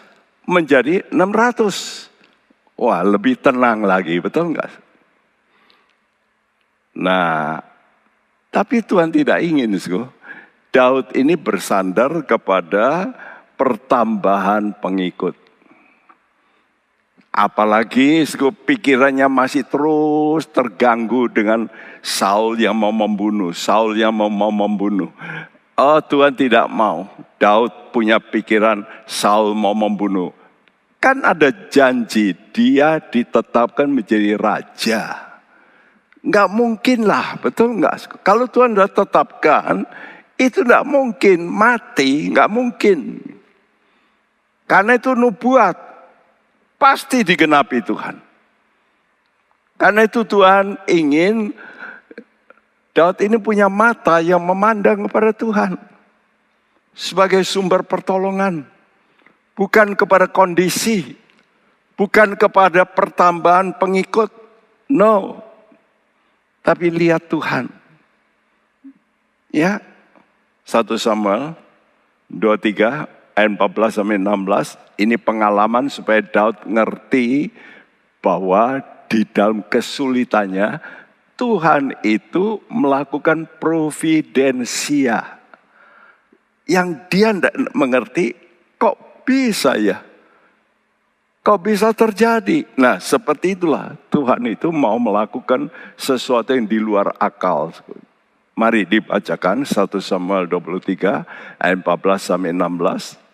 menjadi 0.45 1.01
600. 1.09 2.77
Wah 2.77 3.01
lebih 3.01 3.41
tenang 3.41 3.81
lagi, 3.83 4.21
betul 4.21 4.53
enggak? 4.53 4.71
Nah, 6.95 7.59
tapi 8.53 8.79
Tuhan 8.79 9.11
tidak 9.11 9.43
ingin, 9.43 9.73
Daud 10.71 11.11
ini 11.11 11.35
bersandar 11.35 12.23
kepada 12.23 13.11
pertambahan 13.55 14.75
pengikut. 14.79 15.35
Apalagi 17.35 18.23
pikirannya 18.63 19.27
masih 19.27 19.67
terus 19.67 20.47
terganggu 20.47 21.27
dengan 21.27 21.67
Saul 21.99 22.55
yang 22.55 22.79
mau 22.79 22.95
membunuh, 22.95 23.51
Saul 23.51 23.99
yang 23.99 24.15
mau, 24.15 24.31
membunuh. 24.31 25.11
Oh 25.75 25.99
Tuhan 25.99 26.31
tidak 26.31 26.71
mau. 26.71 27.11
Daud 27.35 27.91
punya 27.91 28.23
pikiran 28.23 28.87
Saul 29.03 29.51
mau 29.51 29.75
membunuh. 29.75 30.31
Kan 31.03 31.27
ada 31.27 31.51
janji 31.67 32.31
dia 32.55 33.03
ditetapkan 33.03 33.91
menjadi 33.91 34.39
raja. 34.39 35.03
Enggak 36.23 36.49
mungkin 36.55 37.03
lah, 37.03 37.35
betul 37.43 37.77
enggak? 37.77 38.23
Kalau 38.23 38.47
Tuhan 38.47 38.73
sudah 38.73 38.89
tetapkan, 38.89 39.83
itu 40.39 40.63
enggak 40.63 40.87
mungkin 40.87 41.37
mati, 41.45 42.31
enggak 42.31 42.49
mungkin. 42.49 42.97
Karena 44.65 44.97
itu 44.97 45.13
nubuat, 45.13 45.85
Pasti 46.75 47.23
digenapi 47.23 47.79
Tuhan. 47.81 48.19
Karena 49.75 50.07
itu 50.07 50.23
Tuhan 50.23 50.79
ingin 50.87 51.55
Daud 52.95 53.19
ini 53.19 53.35
punya 53.39 53.67
mata 53.67 54.23
yang 54.23 54.39
memandang 54.39 55.07
kepada 55.07 55.35
Tuhan 55.35 55.75
sebagai 56.95 57.43
sumber 57.43 57.83
pertolongan, 57.83 58.63
bukan 59.51 59.99
kepada 59.99 60.31
kondisi, 60.31 61.15
bukan 61.99 62.39
kepada 62.39 62.87
pertambahan 62.87 63.75
pengikut. 63.75 64.31
No. 64.87 65.43
Tapi 66.63 66.87
lihat 66.93 67.27
Tuhan. 67.27 67.67
Ya. 69.51 69.83
1 70.65 70.85
Samuel 70.97 71.57
23 72.31 73.14
ayat 73.35 73.59
14 73.59 73.99
sampai 74.01 74.17
16 74.17 75.03
ini 75.03 75.15
pengalaman 75.19 75.91
supaya 75.91 76.23
Daud 76.23 76.63
ngerti 76.65 77.51
bahwa 78.23 78.79
di 79.11 79.27
dalam 79.27 79.61
kesulitannya 79.61 80.79
Tuhan 81.35 81.99
itu 82.01 82.63
melakukan 82.71 83.45
providensia. 83.59 85.37
Yang 86.65 86.89
dia 87.11 87.29
tidak 87.35 87.55
mengerti 87.75 88.33
kok 88.79 89.27
bisa 89.27 89.75
ya? 89.77 90.01
Kok 91.45 91.61
bisa 91.61 91.93
terjadi? 91.93 92.65
Nah 92.79 92.97
seperti 92.97 93.53
itulah 93.53 93.93
Tuhan 94.09 94.41
itu 94.49 94.73
mau 94.73 94.97
melakukan 94.97 95.69
sesuatu 95.93 96.55
yang 96.57 96.65
di 96.65 96.81
luar 96.81 97.13
akal. 97.21 97.69
Mari 98.55 98.87
dibacakan 98.87 99.67
1 99.67 99.75
Samuel 99.99 100.47
23 100.47 101.59
ayat 101.59 101.77
14 101.83 102.31
sampai 102.31 102.55
16. 102.55 103.24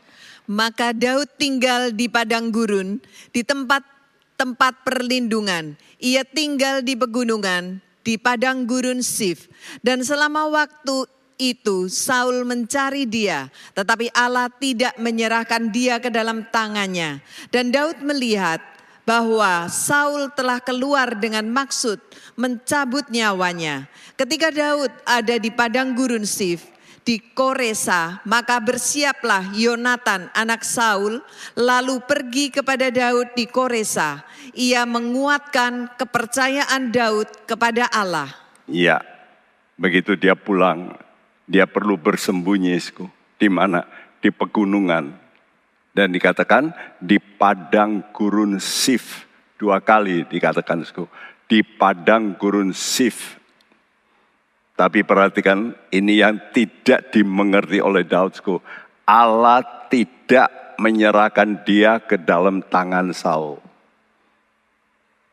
Maka 0.52 0.92
Daud 0.92 1.32
tinggal 1.40 1.96
di 1.96 2.12
padang 2.12 2.52
gurun, 2.52 3.00
di 3.32 3.40
tempat-tempat 3.40 4.84
perlindungan. 4.84 5.80
Ia 5.96 6.28
tinggal 6.28 6.84
di 6.84 7.00
pegunungan, 7.00 7.80
di 8.04 8.20
padang 8.20 8.68
gurun 8.68 9.00
Sif. 9.00 9.48
Dan 9.80 10.04
selama 10.04 10.52
waktu 10.52 11.08
itu 11.40 11.88
Saul 11.88 12.44
mencari 12.44 13.08
dia, 13.08 13.48
tetapi 13.72 14.12
Allah 14.12 14.52
tidak 14.52 15.00
menyerahkan 15.00 15.72
dia 15.72 16.04
ke 16.04 16.12
dalam 16.12 16.44
tangannya. 16.52 17.24
Dan 17.48 17.72
Daud 17.72 18.04
melihat 18.04 18.60
bahwa 19.08 19.66
Saul 19.72 20.30
telah 20.36 20.62
keluar 20.62 21.18
dengan 21.18 21.48
maksud 21.50 21.98
mencabut 22.38 23.10
nyawanya. 23.10 23.90
Ketika 24.16 24.54
Daud 24.54 24.92
ada 25.08 25.36
di 25.40 25.50
padang 25.50 25.98
gurun 25.98 26.28
Sif, 26.28 26.71
di 27.02 27.18
Koresa, 27.34 28.22
maka 28.30 28.62
bersiaplah 28.62 29.54
Yonatan 29.58 30.30
anak 30.38 30.62
Saul 30.62 31.20
lalu 31.58 31.98
pergi 32.06 32.54
kepada 32.54 32.94
Daud 32.94 33.34
di 33.34 33.50
Koresa. 33.50 34.22
Ia 34.54 34.86
menguatkan 34.86 35.98
kepercayaan 35.98 36.94
Daud 36.94 37.50
kepada 37.50 37.90
Allah. 37.90 38.30
Iya, 38.70 39.02
begitu 39.76 40.14
dia 40.14 40.38
pulang, 40.38 40.94
dia 41.50 41.66
perlu 41.66 41.98
bersembunyi, 41.98 42.78
di 43.42 43.50
mana? 43.50 43.86
Di 44.22 44.30
pegunungan. 44.30 45.18
Dan 45.92 46.16
dikatakan 46.16 46.72
di 47.04 47.20
padang 47.20 48.14
gurun 48.16 48.62
Sif. 48.62 49.28
Dua 49.60 49.84
kali 49.84 50.24
dikatakan, 50.24 50.88
di 51.50 51.60
padang 51.66 52.40
gurun 52.40 52.72
Sif 52.72 53.41
tapi 54.82 55.06
perhatikan 55.06 55.78
ini 55.94 56.26
yang 56.26 56.42
tidak 56.50 57.14
dimengerti 57.14 57.78
oleh 57.78 58.02
Daudku. 58.02 58.58
Allah 59.06 59.62
tidak 59.94 60.50
menyerahkan 60.82 61.62
dia 61.62 62.02
ke 62.02 62.18
dalam 62.18 62.66
tangan 62.66 63.14
Saul. 63.14 63.62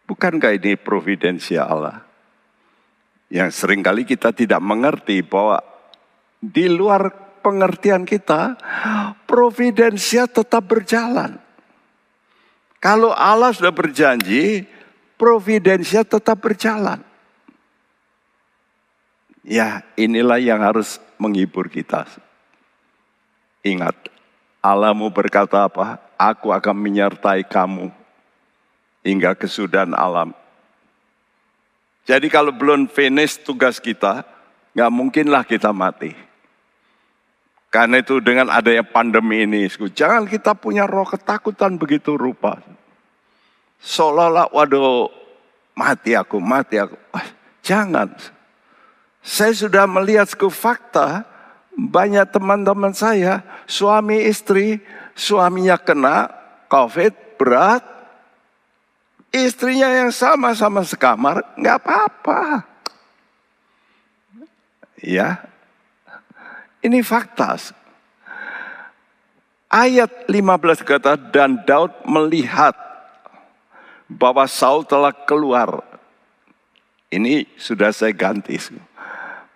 Bukankah 0.04 0.52
ini 0.52 0.76
providensia 0.76 1.64
Allah? 1.64 2.04
Yang 3.32 3.64
sering 3.64 3.80
kali 3.80 4.04
kita 4.04 4.36
tidak 4.36 4.60
mengerti 4.60 5.24
bahwa 5.24 5.64
di 6.44 6.68
luar 6.68 7.08
pengertian 7.40 8.04
kita, 8.04 8.52
providensia 9.24 10.28
tetap 10.28 10.68
berjalan. 10.68 11.40
Kalau 12.84 13.16
Allah 13.16 13.56
sudah 13.56 13.72
berjanji, 13.72 14.68
providensia 15.16 16.04
tetap 16.04 16.36
berjalan. 16.36 17.07
Ya, 19.48 19.80
inilah 19.96 20.36
yang 20.36 20.60
harus 20.60 21.00
menghibur 21.16 21.72
kita. 21.72 22.04
Ingat, 23.64 23.96
Allahmu 24.60 25.08
berkata 25.08 25.64
apa? 25.64 25.96
Aku 26.20 26.52
akan 26.52 26.76
menyertai 26.76 27.48
kamu 27.48 27.88
hingga 29.00 29.32
kesudahan 29.32 29.96
alam. 29.96 30.36
Jadi 32.04 32.28
kalau 32.28 32.52
belum 32.52 32.92
finish 32.92 33.40
tugas 33.40 33.80
kita, 33.80 34.20
nggak 34.76 34.92
mungkinlah 34.92 35.48
kita 35.48 35.72
mati. 35.72 36.12
Karena 37.72 38.04
itu 38.04 38.20
dengan 38.20 38.52
adanya 38.52 38.84
pandemi 38.84 39.48
ini, 39.48 39.64
jangan 39.96 40.28
kita 40.28 40.52
punya 40.60 40.84
roh 40.84 41.08
ketakutan 41.08 41.80
begitu 41.80 42.20
rupa. 42.20 42.60
Seolah-olah, 43.80 44.52
waduh, 44.52 45.08
mati 45.72 46.12
aku, 46.12 46.36
mati 46.36 46.76
aku. 46.76 47.00
Jangan. 47.64 48.37
Saya 49.22 49.52
sudah 49.52 49.84
melihat 49.84 50.30
ke 50.32 50.48
fakta, 50.48 51.26
banyak 51.74 52.26
teman-teman 52.32 52.90
saya, 52.90 53.44
suami 53.68 54.26
istri, 54.26 54.82
suaminya 55.14 55.78
kena 55.78 56.32
COVID 56.66 57.38
berat, 57.38 57.86
istrinya 59.30 59.86
yang 59.90 60.10
sama-sama 60.10 60.82
sekamar, 60.82 61.44
nggak 61.54 61.76
apa-apa. 61.78 62.66
Ya, 64.98 65.38
ini 66.82 67.02
fakta. 67.06 67.54
Ayat 69.68 70.10
15 70.26 70.80
kata, 70.80 71.14
dan 71.30 71.60
Daud 71.62 71.92
melihat 72.08 72.74
bahwa 74.08 74.48
Saul 74.48 74.88
telah 74.88 75.12
keluar. 75.12 75.84
Ini 77.12 77.44
sudah 77.60 77.92
saya 77.92 78.16
ganti. 78.16 78.56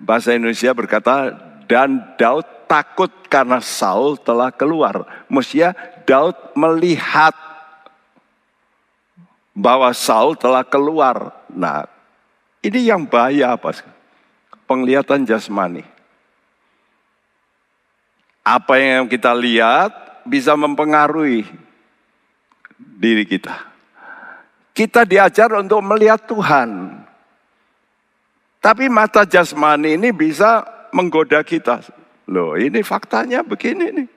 Bahasa 0.02 0.34
Indonesia 0.34 0.74
berkata, 0.74 1.30
dan 1.70 2.18
Daud 2.18 2.66
takut 2.66 3.08
karena 3.30 3.62
Saul 3.62 4.18
telah 4.18 4.50
keluar. 4.50 5.06
Mestinya 5.30 5.72
Daud 6.02 6.34
melihat 6.58 7.32
bahwa 9.54 9.92
Saul 9.94 10.34
telah 10.34 10.66
keluar. 10.66 11.46
Nah, 11.52 11.86
ini 12.64 12.88
yang 12.90 13.06
bahaya 13.06 13.54
apa? 13.54 13.78
Penglihatan 14.66 15.22
jasmani. 15.22 15.84
Apa 18.42 18.74
yang 18.80 19.06
kita 19.06 19.30
lihat 19.30 20.26
bisa 20.26 20.58
mempengaruhi 20.58 21.46
diri 22.78 23.22
kita. 23.22 23.70
Kita 24.72 25.04
diajar 25.04 25.52
untuk 25.58 25.84
melihat 25.84 26.24
Tuhan. 26.26 27.01
Tapi 28.62 28.87
mata 28.87 29.27
jasmani 29.27 29.98
ini 29.98 30.14
bisa 30.14 30.62
menggoda 30.94 31.42
kita. 31.42 31.83
Loh 32.31 32.55
ini 32.55 32.87
faktanya 32.87 33.42
begini 33.42 33.87
nih. 33.90 34.09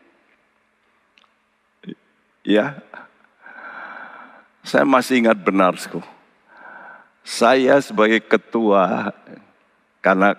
Ya, 2.45 2.77
saya 4.62 4.86
masih 4.86 5.25
ingat 5.25 5.41
benar, 5.41 5.73
sku. 5.81 5.97
Saya 7.25 7.81
sebagai 7.81 8.21
ketua, 8.21 9.10
karena 9.97 10.38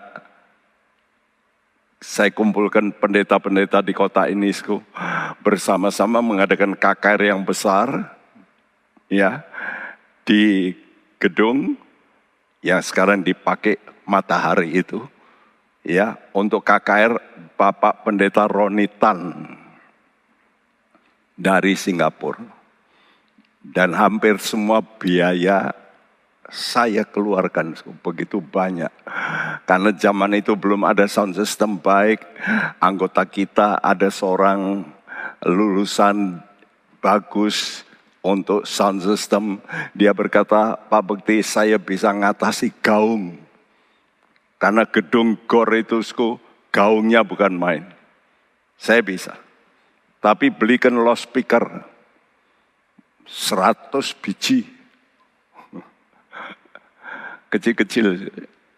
saya 1.99 2.31
kumpulkan 2.31 2.95
pendeta-pendeta 2.95 3.83
di 3.83 3.91
kota 3.91 4.31
ini, 4.31 4.55
sku, 4.55 4.79
bersama-sama 5.43 6.23
mengadakan 6.23 6.79
KKR 6.79 7.35
yang 7.35 7.43
besar, 7.43 8.15
ya, 9.11 9.43
di 10.23 10.71
gedung 11.19 11.75
yang 12.61 12.81
sekarang 12.81 13.21
dipakai 13.21 13.77
matahari 14.07 14.77
itu, 14.81 15.03
ya, 15.85 16.17
untuk 16.33 16.63
KKR 16.65 17.17
Bapak 17.57 18.05
Pendeta 18.05 18.45
Ronitan 18.45 19.49
dari 21.37 21.77
Singapura. 21.77 22.55
Dan 23.67 23.91
hampir 23.91 24.39
semua 24.39 24.79
biaya 24.79 25.75
saya 26.47 27.03
keluarkan 27.03 27.75
begitu 27.99 28.39
banyak. 28.39 28.91
Karena 29.67 29.91
zaman 29.91 30.39
itu 30.39 30.55
belum 30.55 30.87
ada 30.87 31.03
sound 31.03 31.35
system 31.35 31.75
baik. 31.75 32.23
Anggota 32.79 33.27
kita 33.27 33.83
ada 33.83 34.07
seorang 34.07 34.87
lulusan 35.43 36.39
bagus 37.03 37.86
untuk 38.27 38.67
sound 38.67 38.99
system. 38.99 39.63
Dia 39.95 40.11
berkata, 40.11 40.75
Pak 40.75 41.03
Bekti 41.07 41.39
saya 41.39 41.79
bisa 41.79 42.11
ngatasi 42.11 42.75
gaung. 42.83 43.39
Karena 44.59 44.83
gedung 44.83 45.39
gor 45.47 45.71
itu 45.71 46.03
gaungnya 46.75 47.23
bukan 47.23 47.55
main. 47.55 47.83
Saya 48.75 48.99
bisa. 48.99 49.39
Tapi 50.19 50.51
belikan 50.51 50.97
loudspeaker 50.97 51.87
100 53.23 53.95
biji. 54.19 54.65
Kecil-kecil. 57.53 58.27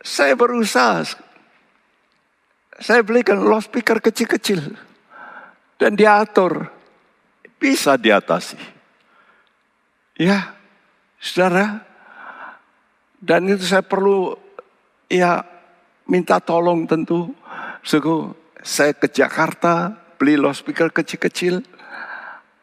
Saya 0.03 0.37
berusaha. 0.37 1.03
Saya 2.79 3.01
belikan 3.03 3.43
loudspeaker 3.43 3.99
kecil-kecil. 3.99 4.61
Dan 5.75 5.95
diatur. 5.99 6.71
Bisa 7.59 7.99
diatasi. 7.99 8.78
Ya, 10.19 10.51
saudara. 11.15 11.87
Dan 13.23 13.47
itu 13.47 13.63
saya 13.63 13.79
perlu 13.79 14.35
ya 15.07 15.47
minta 16.11 16.43
tolong 16.43 16.83
tentu. 16.83 17.31
Suku, 17.79 18.35
saya 18.59 18.91
ke 18.91 19.07
Jakarta 19.07 19.95
beli 20.19 20.35
loudspeaker 20.35 20.91
kecil-kecil 20.91 21.63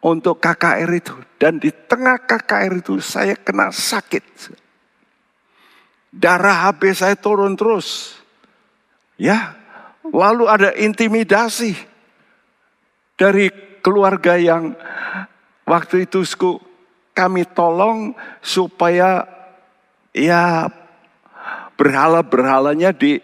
untuk 0.04 0.36
KKR 0.36 0.90
itu. 0.92 1.16
Dan 1.40 1.56
di 1.56 1.72
tengah 1.72 2.20
KKR 2.28 2.84
itu 2.84 3.00
saya 3.00 3.32
kena 3.32 3.72
sakit. 3.72 4.52
Darah 6.12 6.68
HB 6.68 6.82
saya 6.92 7.16
turun 7.16 7.56
terus. 7.56 8.20
Ya, 9.16 9.56
lalu 10.04 10.44
ada 10.44 10.76
intimidasi 10.76 11.72
dari 13.16 13.48
keluarga 13.80 14.36
yang 14.36 14.76
waktu 15.64 16.04
itu 16.04 16.20
kami 17.16 17.48
tolong 17.48 18.12
supaya 18.44 19.24
ya 20.12 20.68
berhala-berhalanya 21.80 22.92
di 22.92 23.16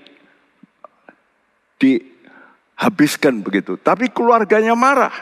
dihabiskan 1.77 3.45
begitu. 3.45 3.77
Tapi 3.77 4.09
keluarganya 4.09 4.73
marah. 4.73 5.13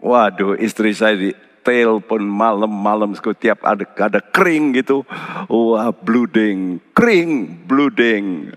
Waduh, 0.00 0.56
istri 0.56 0.96
saya 0.96 1.18
di 1.18 1.30
telepon 1.60 2.24
malam-malam 2.24 3.12
setiap 3.12 3.60
ada 3.68 3.84
ada 4.00 4.20
kering 4.22 4.80
gitu. 4.80 5.04
Wah, 5.50 5.92
blooding, 5.92 6.80
kering, 6.96 7.66
blooding. 7.68 8.54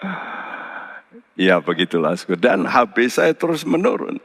ya 1.48 1.60
begitulah. 1.60 2.16
Dan 2.38 2.64
HP 2.64 3.12
saya 3.12 3.36
terus 3.36 3.66
menurun. 3.68 4.16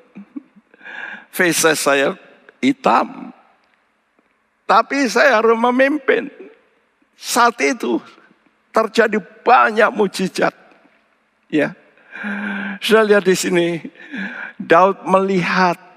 Face 1.28 1.76
saya 1.76 2.16
hitam. 2.62 3.32
Tapi 4.68 5.08
saya 5.08 5.40
harus 5.40 5.56
memimpin. 5.56 6.28
Saat 7.18 7.58
itu 7.64 7.98
terjadi 8.76 9.18
banyak 9.46 9.90
mujizat. 9.96 10.54
Ya. 11.48 11.74
Saya 12.84 13.06
lihat 13.08 13.24
di 13.26 13.36
sini 13.38 13.68
Daud 14.58 15.06
melihat 15.06 15.88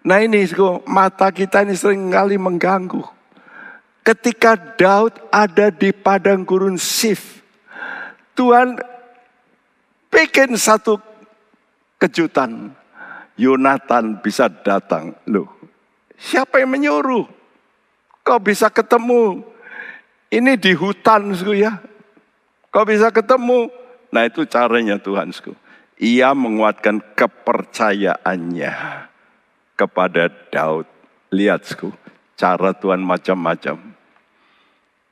Nah 0.00 0.24
ini 0.24 0.48
mata 0.88 1.28
kita 1.28 1.60
ini 1.60 1.76
sering 1.76 2.08
kali 2.08 2.40
mengganggu. 2.40 3.04
Ketika 4.00 4.56
Daud 4.56 5.12
ada 5.28 5.68
di 5.68 5.92
padang 5.92 6.40
gurun 6.40 6.80
Sif, 6.80 7.44
Tuhan 8.32 8.80
bikin 10.08 10.56
satu 10.56 10.96
kejutan. 12.00 12.72
Yonatan 13.40 14.20
bisa 14.20 14.52
datang. 14.52 15.16
Loh, 15.24 15.48
siapa 16.20 16.60
yang 16.60 16.76
menyuruh? 16.76 17.24
Kau 18.20 18.36
bisa 18.36 18.68
ketemu. 18.68 19.40
Ini 20.28 20.60
di 20.60 20.76
hutan, 20.76 21.32
ya. 21.56 21.80
Kau 22.68 22.84
bisa 22.84 23.08
ketemu. 23.08 23.72
Nah 24.12 24.28
itu 24.28 24.44
caranya 24.44 25.00
Tuhan. 25.00 25.32
Ia 25.96 26.36
menguatkan 26.36 27.00
kepercayaannya 27.16 28.72
kepada 29.74 30.28
Daud. 30.52 30.84
Lihat, 31.32 31.64
sku, 31.64 31.90
cara 32.36 32.76
Tuhan 32.76 33.00
macam-macam. 33.00 33.80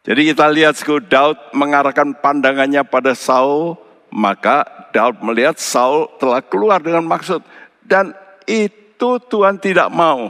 Jadi 0.05 0.21
kita 0.33 0.47
lihat, 0.53 0.77
sku, 0.77 1.01
Daud 1.01 1.41
mengarahkan 1.57 2.13
pandangannya 2.21 2.85
pada 2.85 3.17
Saul, 3.17 3.81
maka 4.13 4.65
Daud 4.93 5.21
melihat 5.25 5.57
Saul 5.57 6.09
telah 6.21 6.45
keluar 6.45 6.81
dengan 6.81 7.05
maksud. 7.09 7.41
Dan 7.89 8.13
itu 8.45 9.17
Tuhan 9.17 9.57
tidak 9.57 9.89
mau. 9.89 10.29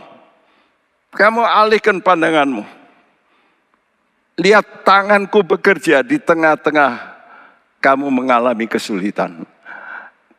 Kamu 1.11 1.43
alihkan 1.43 1.99
pandanganmu. 1.99 2.63
Lihat 4.39 4.87
tanganku 4.87 5.43
bekerja 5.43 6.07
di 6.07 6.23
tengah-tengah 6.23 7.19
kamu 7.83 8.07
mengalami 8.07 8.71
kesulitan. 8.71 9.43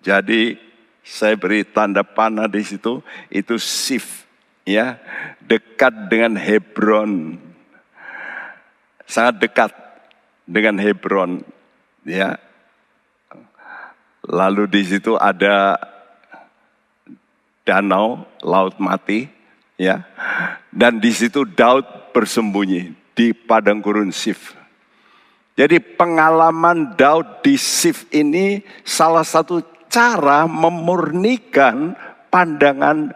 jadi 0.00 0.56
saya 1.04 1.36
beri 1.36 1.68
tanda 1.68 2.00
panah 2.00 2.48
di 2.48 2.64
situ, 2.64 3.04
itu 3.28 3.60
Sif, 3.60 4.24
ya, 4.64 4.96
dekat 5.44 6.08
dengan 6.08 6.40
Hebron 6.40 7.36
sangat 9.10 9.42
dekat 9.42 9.72
dengan 10.46 10.78
Hebron 10.78 11.42
ya 12.06 12.38
lalu 14.22 14.70
di 14.70 14.86
situ 14.86 15.18
ada 15.18 15.74
danau 17.70 18.26
laut 18.42 18.74
mati 18.82 19.30
ya. 19.78 20.02
Dan 20.74 20.98
di 20.98 21.14
situ 21.14 21.46
Daud 21.46 22.10
bersembunyi 22.10 23.14
di 23.14 23.30
padang 23.30 23.78
gurun 23.78 24.10
Sif. 24.10 24.58
Jadi 25.54 25.78
pengalaman 25.78 26.98
Daud 26.98 27.46
di 27.46 27.54
Sif 27.54 28.10
ini 28.10 28.58
salah 28.82 29.22
satu 29.22 29.62
cara 29.86 30.50
memurnikan 30.50 31.94
pandangan 32.26 33.14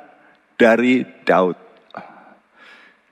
dari 0.54 1.02
Daud. 1.26 1.58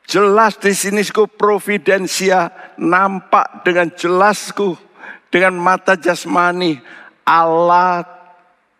Jelas 0.06 0.58
di 0.58 0.74
sini 0.74 1.00
ku 1.08 1.24
providensia 1.30 2.52
nampak 2.76 3.64
dengan 3.64 3.88
jelasku 3.94 4.76
dengan 5.32 5.56
mata 5.56 5.96
jasmani 5.96 6.76
Allah 7.24 8.04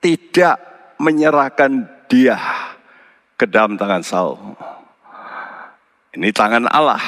tidak 0.03 0.59
menyerahkan 0.99 1.89
dia 2.13 2.37
dalam 3.41 3.81
tangan 3.81 4.05
Saul. 4.05 4.39
Ini 6.13 6.29
tangan 6.31 6.69
Allah. 6.69 7.01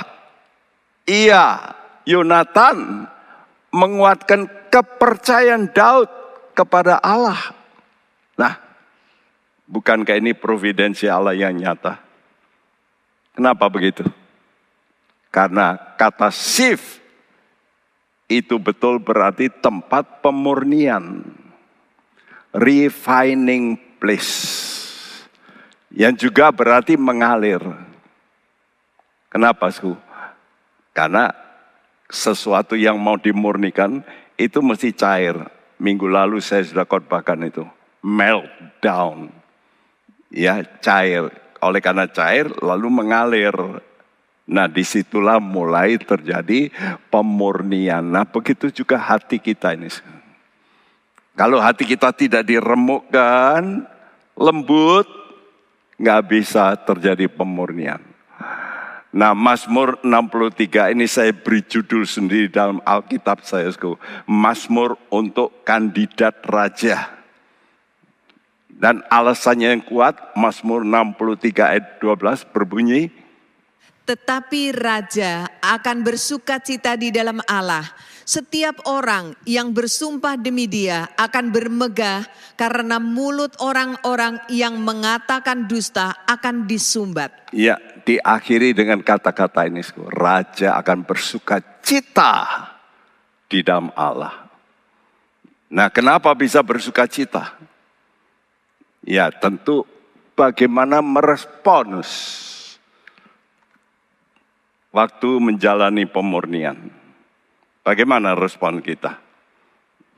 Ia 1.04 1.76
Yonatan 2.08 3.04
menguatkan 3.68 4.48
kepercayaan 4.72 5.70
Daud 5.76 6.08
kepada 6.56 6.98
Allah. 7.04 7.38
Nah, 8.40 8.64
Bukankah 9.64 10.20
ini 10.20 10.36
providensi 10.36 11.08
Allah 11.08 11.32
yang 11.32 11.56
nyata? 11.56 11.96
Kenapa 13.32 13.64
begitu? 13.72 14.04
Karena 15.32 15.74
kata 15.96 16.28
shift 16.28 17.00
itu 18.28 18.60
betul 18.60 19.00
berarti 19.00 19.48
tempat 19.48 20.20
pemurnian. 20.20 21.24
Refining 22.54 23.98
place. 23.98 24.73
Yang 25.94 26.26
juga 26.26 26.50
berarti 26.50 26.98
mengalir. 26.98 27.62
Kenapa, 29.30 29.70
Sku? 29.70 29.94
Karena 30.90 31.30
sesuatu 32.10 32.74
yang 32.74 32.98
mau 32.98 33.14
dimurnikan 33.14 34.02
itu 34.34 34.58
mesti 34.58 34.90
cair. 34.90 35.38
Minggu 35.78 36.10
lalu 36.10 36.42
saya 36.42 36.66
sudah 36.66 36.82
khotbahkan 36.82 37.46
itu. 37.46 37.62
Meltdown. 38.02 39.30
Ya, 40.34 40.66
cair. 40.82 41.30
Oleh 41.62 41.78
karena 41.78 42.10
cair 42.10 42.50
lalu 42.58 42.90
mengalir. 42.90 43.54
Nah 44.44 44.68
di 44.68 44.84
situlah 44.84 45.40
mulai 45.40 45.96
terjadi 45.96 46.68
pemurnian. 47.08 48.04
Nah 48.04 48.28
begitu 48.28 48.68
juga 48.68 49.00
hati 49.00 49.40
kita 49.40 49.72
ini. 49.72 49.88
Kalau 51.34 51.58
hati 51.58 51.88
kita 51.88 52.12
tidak 52.12 52.44
diremukkan, 52.46 53.88
lembut, 54.36 55.23
nggak 55.98 56.22
bisa 56.26 56.74
terjadi 56.82 57.30
pemurnian. 57.30 58.00
Nah 59.14 59.30
Mazmur 59.30 60.02
63 60.02 60.90
ini 60.90 61.06
saya 61.06 61.30
beri 61.30 61.62
judul 61.62 62.02
sendiri 62.02 62.50
dalam 62.50 62.82
Alkitab 62.82 63.46
saya. 63.46 63.70
Mazmur 64.26 64.98
untuk 65.14 65.62
kandidat 65.62 66.42
raja. 66.42 67.14
Dan 68.74 69.06
alasannya 69.06 69.70
yang 69.70 69.86
kuat, 69.86 70.34
Mazmur 70.34 70.82
63 70.82 71.62
ayat 71.62 72.02
12 72.02 72.42
berbunyi, 72.50 73.06
tetapi 74.04 74.76
raja 74.76 75.48
akan 75.64 76.04
bersuka 76.04 76.60
cita 76.60 76.92
di 76.92 77.08
dalam 77.08 77.40
Allah. 77.48 77.88
Setiap 78.24 78.88
orang 78.88 79.36
yang 79.44 79.76
bersumpah 79.76 80.40
demi 80.40 80.64
dia 80.64 81.12
akan 81.12 81.52
bermegah 81.52 82.24
karena 82.56 82.96
mulut 82.96 83.52
orang-orang 83.60 84.40
yang 84.48 84.80
mengatakan 84.80 85.68
dusta 85.68 86.24
akan 86.24 86.64
disumbat. 86.64 87.52
Ya, 87.52 87.76
diakhiri 88.08 88.72
dengan 88.72 89.04
kata-kata 89.04 89.68
ini. 89.68 89.84
Raja 90.08 90.80
akan 90.80 91.04
bersuka 91.04 91.60
cita 91.84 92.64
di 93.44 93.60
dalam 93.60 93.92
Allah. 93.92 94.48
Nah, 95.68 95.92
kenapa 95.92 96.32
bisa 96.32 96.64
bersuka 96.64 97.04
cita? 97.04 97.60
Ya, 99.04 99.28
tentu 99.28 99.84
bagaimana 100.32 101.04
merespons 101.04 102.08
waktu 104.96 105.28
menjalani 105.44 106.08
pemurnian. 106.08 107.03
Bagaimana 107.84 108.32
respon 108.32 108.80
kita? 108.80 109.20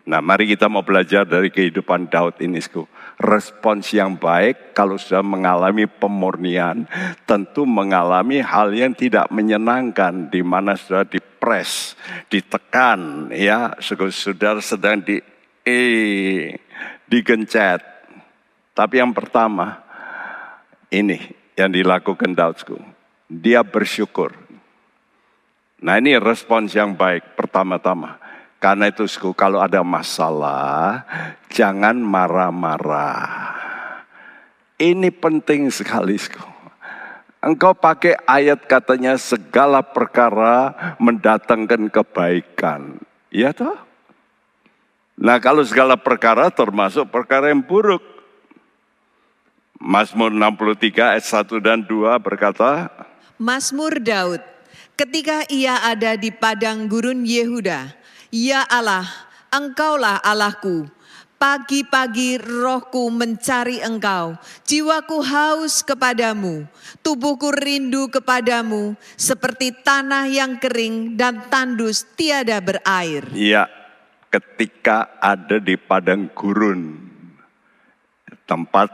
Nah, 0.06 0.22
mari 0.22 0.46
kita 0.46 0.70
mau 0.70 0.86
belajar 0.86 1.26
dari 1.26 1.50
kehidupan 1.50 2.06
Daud 2.06 2.38
ini. 2.38 2.62
Respons 3.18 3.90
yang 3.90 4.14
baik 4.14 4.70
kalau 4.70 4.94
sudah 4.94 5.18
mengalami 5.18 5.90
pemurnian, 5.90 6.86
tentu 7.26 7.66
mengalami 7.66 8.38
hal 8.38 8.70
yang 8.70 8.94
tidak 8.94 9.26
menyenangkan, 9.34 10.30
di 10.30 10.46
mana 10.46 10.78
sudah 10.78 11.02
dipres, 11.02 11.98
ditekan, 12.30 13.34
ya, 13.34 13.74
sudah 13.82 14.62
sedang 14.62 15.02
di 15.02 15.18
eh, 15.66 16.54
digencet. 17.10 17.82
Tapi 18.78 19.02
yang 19.02 19.10
pertama, 19.10 19.82
ini 20.94 21.18
yang 21.58 21.74
dilakukan 21.74 22.30
Daud. 22.30 22.62
Dia 23.26 23.66
bersyukur 23.66 24.45
Nah 25.76 26.00
ini 26.00 26.16
respons 26.16 26.72
yang 26.72 26.96
baik 26.96 27.36
pertama-tama. 27.36 28.16
Karena 28.56 28.88
itu 28.88 29.04
kalau 29.36 29.60
ada 29.60 29.84
masalah, 29.84 31.04
jangan 31.52 32.00
marah-marah. 32.00 33.52
Ini 34.80 35.12
penting 35.12 35.68
sekali. 35.68 36.16
Engkau 37.44 37.76
pakai 37.76 38.16
ayat 38.24 38.64
katanya 38.64 39.20
segala 39.20 39.84
perkara 39.84 40.72
mendatangkan 40.96 41.92
kebaikan. 41.92 42.96
Iya 43.28 43.52
toh? 43.52 43.76
Nah 45.20 45.36
kalau 45.40 45.60
segala 45.60 46.00
perkara 46.00 46.48
termasuk 46.48 47.12
perkara 47.12 47.52
yang 47.52 47.60
buruk. 47.60 48.00
Mazmur 49.76 50.32
63 50.32 51.20
ayat 51.20 51.24
1 51.28 51.60
dan 51.60 51.84
2 51.84 52.16
berkata. 52.24 52.88
Mazmur 53.36 54.00
Daud 54.00 54.55
Ketika 54.96 55.44
ia 55.52 55.84
ada 55.84 56.16
di 56.16 56.32
padang 56.32 56.88
gurun 56.88 57.20
Yehuda, 57.28 57.92
Ya 58.32 58.64
Allah, 58.64 59.04
Engkaulah 59.52 60.24
Allahku. 60.24 60.88
Pagi-pagi 61.36 62.40
rohku 62.40 63.12
mencari 63.12 63.84
engkau, 63.84 64.40
jiwaku 64.64 65.20
haus 65.20 65.84
kepadamu, 65.84 66.64
tubuhku 67.04 67.52
rindu 67.52 68.08
kepadamu, 68.08 68.96
seperti 69.20 69.68
tanah 69.84 70.32
yang 70.32 70.56
kering 70.56 71.12
dan 71.12 71.44
tandus 71.52 72.08
tiada 72.16 72.56
berair. 72.64 73.28
Iya, 73.36 73.68
ketika 74.32 75.20
ada 75.20 75.60
di 75.60 75.76
padang 75.76 76.32
gurun, 76.32 77.04
tempat 78.48 78.88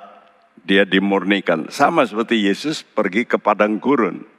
dia 0.66 0.82
dimurnikan. 0.82 1.70
Sama 1.70 2.02
seperti 2.10 2.42
Yesus 2.42 2.82
pergi 2.82 3.22
ke 3.22 3.38
padang 3.38 3.78
gurun. 3.78 4.31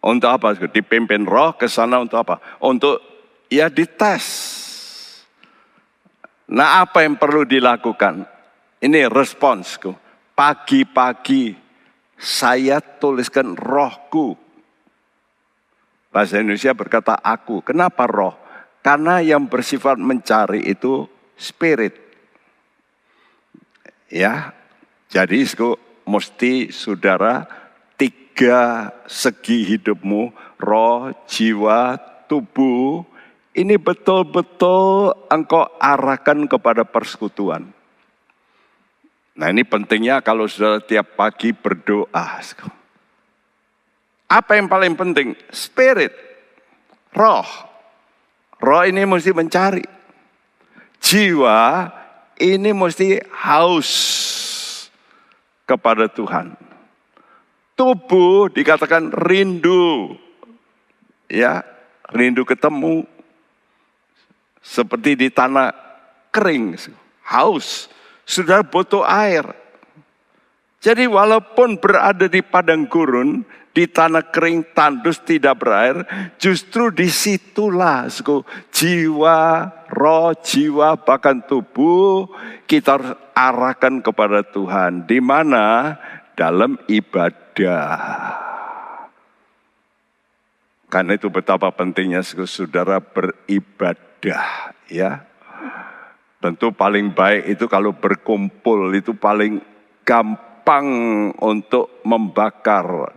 Untuk 0.00 0.32
apa? 0.32 0.56
Dipimpin 0.56 1.28
roh 1.28 1.52
ke 1.60 1.68
sana 1.68 2.00
untuk 2.00 2.24
apa? 2.24 2.40
Untuk 2.64 3.00
ya 3.52 3.68
dites. 3.68 4.26
Nah 6.50 6.80
apa 6.82 7.04
yang 7.04 7.20
perlu 7.20 7.44
dilakukan? 7.44 8.24
Ini 8.80 9.12
responsku. 9.12 9.92
Pagi-pagi 10.32 11.52
saya 12.16 12.80
tuliskan 12.80 13.52
rohku. 13.52 14.36
Bahasa 16.08 16.40
Indonesia 16.40 16.72
berkata 16.72 17.14
aku. 17.20 17.60
Kenapa 17.60 18.08
roh? 18.08 18.34
Karena 18.80 19.20
yang 19.20 19.44
bersifat 19.46 20.00
mencari 20.00 20.64
itu 20.64 21.04
spirit. 21.36 21.92
Ya, 24.08 24.56
jadi 25.12 25.46
mesti 26.08 26.74
saudara 26.74 27.46
tiga 28.40 28.88
segi 29.04 29.68
hidupmu, 29.68 30.32
roh, 30.56 31.12
jiwa, 31.28 32.00
tubuh, 32.24 33.04
ini 33.52 33.76
betul-betul 33.76 35.12
engkau 35.28 35.68
arahkan 35.76 36.48
kepada 36.48 36.88
persekutuan. 36.88 37.68
Nah 39.36 39.46
ini 39.52 39.60
pentingnya 39.60 40.24
kalau 40.24 40.48
sudah 40.48 40.80
tiap 40.80 41.20
pagi 41.20 41.52
berdoa. 41.52 42.40
Apa 44.32 44.56
yang 44.56 44.72
paling 44.72 44.96
penting? 44.96 45.36
Spirit, 45.52 46.16
roh. 47.12 47.44
Roh 48.56 48.88
ini 48.88 49.04
mesti 49.04 49.36
mencari. 49.36 49.84
Jiwa 50.96 51.92
ini 52.40 52.72
mesti 52.72 53.20
haus 53.36 53.92
kepada 55.68 56.08
Tuhan 56.08 56.69
tubuh 57.80 58.52
dikatakan 58.52 59.08
rindu. 59.08 60.12
Ya, 61.32 61.64
rindu 62.12 62.44
ketemu. 62.44 63.08
Seperti 64.60 65.16
di 65.16 65.32
tanah 65.32 65.72
kering, 66.28 66.76
haus, 67.24 67.88
sudah 68.28 68.60
butuh 68.60 69.00
air. 69.08 69.48
Jadi 70.84 71.08
walaupun 71.08 71.80
berada 71.80 72.28
di 72.28 72.44
padang 72.44 72.84
gurun, 72.84 73.40
di 73.72 73.88
tanah 73.88 74.28
kering 74.28 74.76
tandus 74.76 75.24
tidak 75.24 75.64
berair, 75.64 76.04
justru 76.36 76.92
di 76.92 77.08
situlah 77.08 78.04
jiwa, 78.68 79.40
roh, 79.88 80.36
jiwa, 80.36 81.00
bahkan 81.00 81.40
tubuh 81.48 82.28
kita 82.68 83.00
arahkan 83.32 84.04
kepada 84.04 84.44
Tuhan. 84.44 85.08
Di 85.08 85.24
mana 85.24 85.96
dalam 86.36 86.76
ibadah 86.84 87.49
beribadah. 87.60 88.40
Karena 90.90 91.14
itu 91.14 91.30
betapa 91.30 91.70
pentingnya 91.70 92.24
saudara 92.24 92.98
beribadah 92.98 94.74
ya. 94.90 95.22
Tentu 96.40 96.72
paling 96.72 97.12
baik 97.12 97.52
itu 97.52 97.68
kalau 97.68 97.92
berkumpul 97.92 98.90
itu 98.96 99.12
paling 99.12 99.60
gampang 100.08 100.88
untuk 101.38 102.00
membakar 102.02 103.12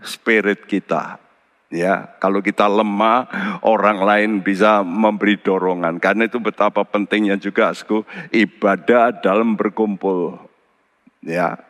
spirit 0.00 0.64
kita. 0.64 1.18
Ya, 1.68 2.16
kalau 2.16 2.40
kita 2.40 2.64
lemah, 2.64 3.28
orang 3.60 4.00
lain 4.00 4.30
bisa 4.40 4.80
memberi 4.80 5.36
dorongan. 5.36 6.00
Karena 6.00 6.24
itu 6.24 6.40
betapa 6.40 6.80
pentingnya 6.80 7.36
juga 7.36 7.76
ibadah 8.32 9.12
dalam 9.20 9.52
berkumpul. 9.52 10.40
Ya, 11.20 11.60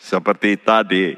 Seperti 0.00 0.58
tadi, 0.58 1.14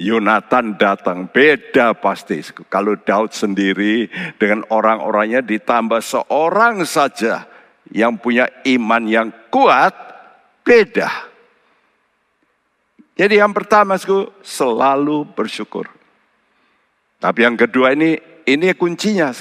Yonatan 0.00 0.80
datang, 0.80 1.28
beda 1.28 1.92
pasti. 1.92 2.40
Kalau 2.72 2.96
Daud 2.96 3.36
sendiri 3.36 4.08
dengan 4.40 4.64
orang-orangnya 4.72 5.44
ditambah 5.44 6.00
seorang 6.00 6.88
saja 6.88 7.44
yang 7.92 8.16
punya 8.16 8.48
iman 8.64 9.04
yang 9.04 9.28
kuat, 9.52 9.92
beda. 10.64 11.28
Jadi 13.12 13.44
yang 13.44 13.52
pertama 13.52 14.00
selalu 14.40 15.28
bersyukur. 15.36 15.84
Tapi 17.20 17.44
yang 17.44 17.60
kedua 17.60 17.92
ini, 17.92 18.16
ini 18.48 18.72
kuncinya. 18.72 19.36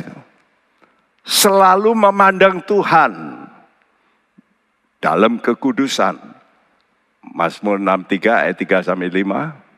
Selalu 1.24 1.96
memandang 1.96 2.60
Tuhan 2.68 3.48
dalam 5.00 5.40
kekudusan. 5.40 6.20
Mazmur 7.32 7.80
63 7.80 8.44
ayat 8.44 8.60
3 8.60 8.84
sampai 8.92 9.08
5. 9.08 9.69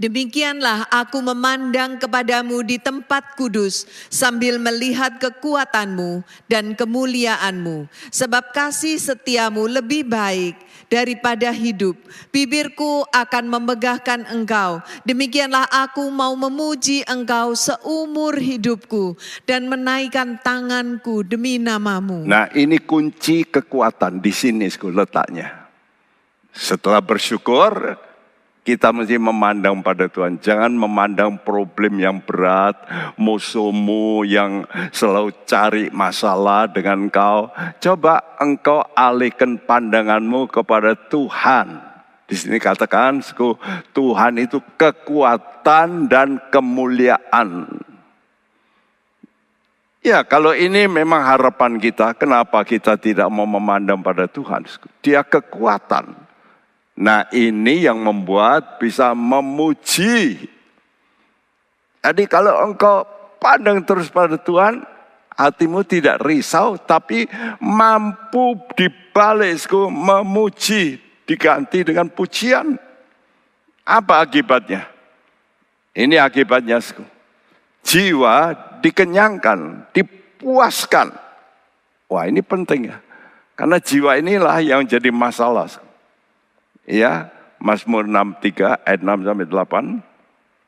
Demikianlah 0.00 0.88
aku 0.90 1.20
memandang 1.20 2.00
kepadamu 2.00 2.64
di 2.64 2.80
tempat 2.80 3.36
kudus 3.36 3.86
sambil 4.08 4.56
melihat 4.58 5.16
kekuatanmu 5.20 6.24
dan 6.48 6.72
kemuliaanmu. 6.72 7.86
Sebab 8.10 8.52
kasih 8.54 8.96
setiamu 8.98 9.68
lebih 9.68 10.06
baik 10.08 10.56
daripada 10.88 11.50
hidup. 11.50 11.96
Bibirku 12.30 13.02
akan 13.10 13.44
memegahkan 13.50 14.30
engkau. 14.30 14.78
Demikianlah 15.02 15.66
aku 15.66 16.06
mau 16.12 16.32
memuji 16.38 17.02
engkau 17.08 17.58
seumur 17.58 18.38
hidupku 18.38 19.18
dan 19.48 19.66
menaikkan 19.66 20.38
tanganku 20.38 21.26
demi 21.26 21.58
namamu. 21.58 22.22
Nah 22.24 22.46
ini 22.54 22.78
kunci 22.78 23.42
kekuatan 23.48 24.22
di 24.22 24.32
sini 24.32 24.66
letaknya. 24.70 25.66
Setelah 26.54 27.02
bersyukur, 27.02 27.98
kita 28.64 28.96
mesti 28.96 29.20
memandang 29.20 29.84
pada 29.84 30.08
Tuhan. 30.08 30.40
Jangan 30.40 30.72
memandang 30.72 31.36
problem 31.36 32.00
yang 32.00 32.24
berat, 32.24 32.80
musuhmu 33.20 34.24
yang 34.24 34.64
selalu 34.88 35.36
cari 35.44 35.92
masalah 35.92 36.64
dengan 36.72 37.06
engkau. 37.06 37.52
Coba 37.76 38.40
engkau 38.40 38.80
alihkan 38.96 39.60
pandanganmu 39.60 40.48
kepada 40.48 40.96
Tuhan. 40.96 41.92
Di 42.24 42.40
sini 42.40 42.56
katakan, 42.56 43.20
Tuhan 43.92 44.32
itu 44.40 44.56
kekuatan 44.80 46.08
dan 46.08 46.40
kemuliaan. 46.48 47.68
Ya, 50.00 50.24
kalau 50.24 50.56
ini 50.56 50.88
memang 50.88 51.20
harapan 51.20 51.76
kita, 51.76 52.16
kenapa 52.16 52.64
kita 52.64 52.96
tidak 52.96 53.28
mau 53.28 53.44
memandang 53.44 54.00
pada 54.00 54.24
Tuhan? 54.24 54.64
Dia 55.04 55.20
kekuatan. 55.20 56.23
Nah 56.94 57.26
ini 57.34 57.82
yang 57.82 57.98
membuat 57.98 58.78
bisa 58.78 59.12
memuji. 59.18 60.46
Jadi 62.04 62.22
kalau 62.30 62.54
engkau 62.62 63.02
pandang 63.42 63.82
terus 63.82 64.06
pada 64.06 64.38
Tuhan, 64.38 64.86
hatimu 65.34 65.82
tidak 65.82 66.22
risau, 66.22 66.78
tapi 66.78 67.26
mampu 67.58 68.54
dibalikku 68.78 69.90
memuji, 69.90 71.02
diganti 71.26 71.82
dengan 71.82 72.06
pujian. 72.06 72.78
Apa 73.84 74.24
akibatnya? 74.24 74.88
Ini 75.94 76.18
akibatnya, 76.18 76.78
jiwa 77.84 78.56
dikenyangkan, 78.82 79.90
dipuaskan. 79.92 81.14
Wah 82.08 82.24
ini 82.26 82.40
penting 82.40 82.94
ya, 82.94 82.98
karena 83.58 83.78
jiwa 83.82 84.18
inilah 84.18 84.58
yang 84.62 84.82
jadi 84.86 85.10
masalah. 85.10 85.83
Ya, 86.84 87.32
Mazmur 87.64 88.04
63 88.04 88.84
ayat 88.84 89.00
6 89.00 89.24
sampai 89.24 89.48
8. 89.48 90.14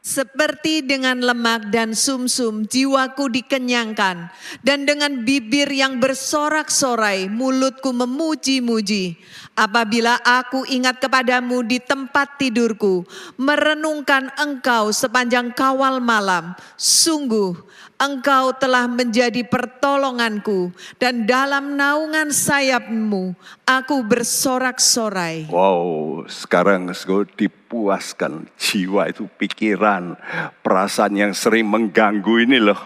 Seperti 0.07 0.87
dengan 0.87 1.18
lemak 1.18 1.74
dan 1.74 1.90
sumsum 1.90 2.62
-sum, 2.62 2.70
jiwaku 2.70 3.26
dikenyangkan 3.26 4.31
dan 4.62 4.87
dengan 4.87 5.26
bibir 5.26 5.66
yang 5.66 5.98
bersorak-sorai 5.98 7.26
mulutku 7.26 7.90
memuji-muji. 7.90 9.18
Apabila 9.59 10.14
aku 10.22 10.62
ingat 10.70 11.02
kepadamu 11.02 11.66
di 11.66 11.83
tempat 11.83 12.38
tidurku, 12.38 13.02
merenungkan 13.35 14.31
engkau 14.38 14.94
sepanjang 14.94 15.50
kawal 15.59 15.98
malam, 15.98 16.55
sungguh 16.79 17.59
Engkau 17.96 18.52
telah 18.61 18.85
menjadi 18.85 19.40
pertolonganku 19.48 20.68
dan 21.00 21.24
dalam 21.24 21.80
naungan 21.80 22.28
sayapmu 22.28 23.32
aku 23.64 24.04
bersorak-sorai. 24.04 25.48
Wow, 25.48 26.28
sekarang 26.28 26.92
dipuaskan 27.40 28.52
jiwa 28.61 29.09
itu 29.09 29.24
pikiran, 29.40 30.12
perasaan 30.61 31.16
yang 31.16 31.32
sering 31.32 31.64
mengganggu 31.72 32.44
ini 32.44 32.61
loh. 32.61 32.80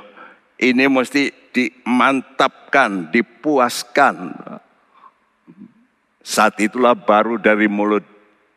Ini 0.63 0.87
mesti 0.87 1.51
dimantapkan, 1.51 3.11
dipuaskan. 3.11 4.31
Saat 6.23 6.63
itulah 6.63 6.95
baru 6.95 7.35
dari 7.35 7.67
mulut 7.67 8.07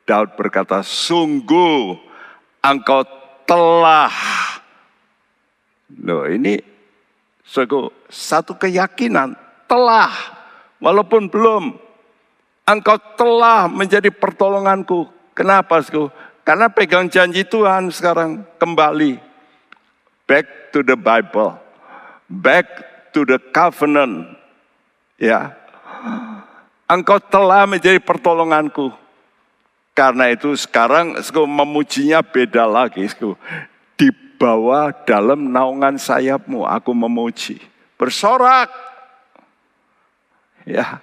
Daud 0.06 0.38
berkata, 0.38 0.86
sungguh 0.86 1.98
engkau 2.62 3.02
telah 3.50 4.14
Loh 6.02 6.26
ini 6.26 6.58
satu 8.10 8.56
keyakinan 8.58 9.38
telah 9.68 10.10
walaupun 10.80 11.28
belum 11.30 11.78
engkau 12.66 12.98
telah 13.20 13.68
menjadi 13.70 14.10
pertolonganku. 14.10 15.12
Kenapa? 15.36 15.82
Sku? 15.84 16.10
Karena 16.44 16.68
pegang 16.72 17.08
janji 17.08 17.44
Tuhan 17.48 17.92
sekarang 17.92 18.44
kembali 18.60 19.34
back 20.28 20.72
to 20.72 20.82
the 20.82 20.96
Bible, 20.96 21.60
back 22.28 22.68
to 23.12 23.28
the 23.28 23.40
covenant. 23.52 24.34
Ya. 25.20 25.56
Engkau 26.90 27.22
telah 27.22 27.64
menjadi 27.70 27.98
pertolonganku. 28.02 28.92
Karena 29.94 30.34
itu 30.34 30.58
sekarang 30.58 31.22
memujinya 31.46 32.26
beda 32.26 32.66
lagi. 32.66 33.06
Dibawa 34.44 34.92
dalam 35.08 35.56
naungan 35.56 35.96
sayapmu, 35.96 36.68
aku 36.68 36.92
memuji. 36.92 37.64
Bersorak. 37.96 38.68
Ya. 40.68 41.00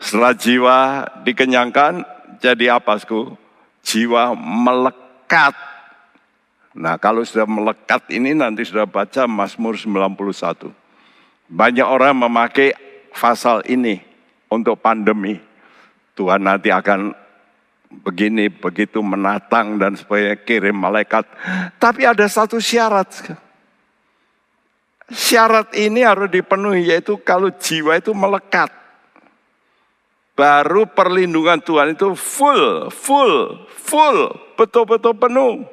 Setelah 0.00 0.32
jiwa 0.32 0.78
dikenyangkan, 1.20 2.00
jadi 2.40 2.80
apa, 2.80 2.96
sku? 2.96 3.36
Jiwa 3.84 4.32
melekat. 4.32 5.52
Nah, 6.72 6.96
kalau 6.96 7.28
sudah 7.28 7.44
melekat 7.44 8.08
ini 8.08 8.32
nanti 8.32 8.64
sudah 8.64 8.88
baca 8.88 9.28
Mazmur 9.28 9.76
91. 9.76 10.72
Banyak 11.52 11.84
orang 11.84 12.16
memakai 12.16 12.72
pasal 13.12 13.68
ini 13.68 14.00
untuk 14.48 14.80
pandemi. 14.80 15.36
Tuhan 16.16 16.40
nanti 16.40 16.72
akan 16.72 17.12
begini, 18.00 18.48
begitu 18.48 19.04
menatang 19.04 19.76
dan 19.76 19.92
supaya 19.92 20.32
kirim 20.38 20.72
malaikat. 20.72 21.28
Tapi 21.76 22.08
ada 22.08 22.24
satu 22.24 22.56
syarat. 22.56 23.36
Syarat 25.12 25.76
ini 25.76 26.00
harus 26.00 26.32
dipenuhi 26.32 26.88
yaitu 26.88 27.20
kalau 27.20 27.52
jiwa 27.52 28.00
itu 28.00 28.16
melekat. 28.16 28.72
Baru 30.32 30.88
perlindungan 30.88 31.60
Tuhan 31.60 31.92
itu 31.92 32.16
full, 32.16 32.88
full, 32.88 33.68
full, 33.68 34.32
betul-betul 34.56 35.12
penuh. 35.12 35.68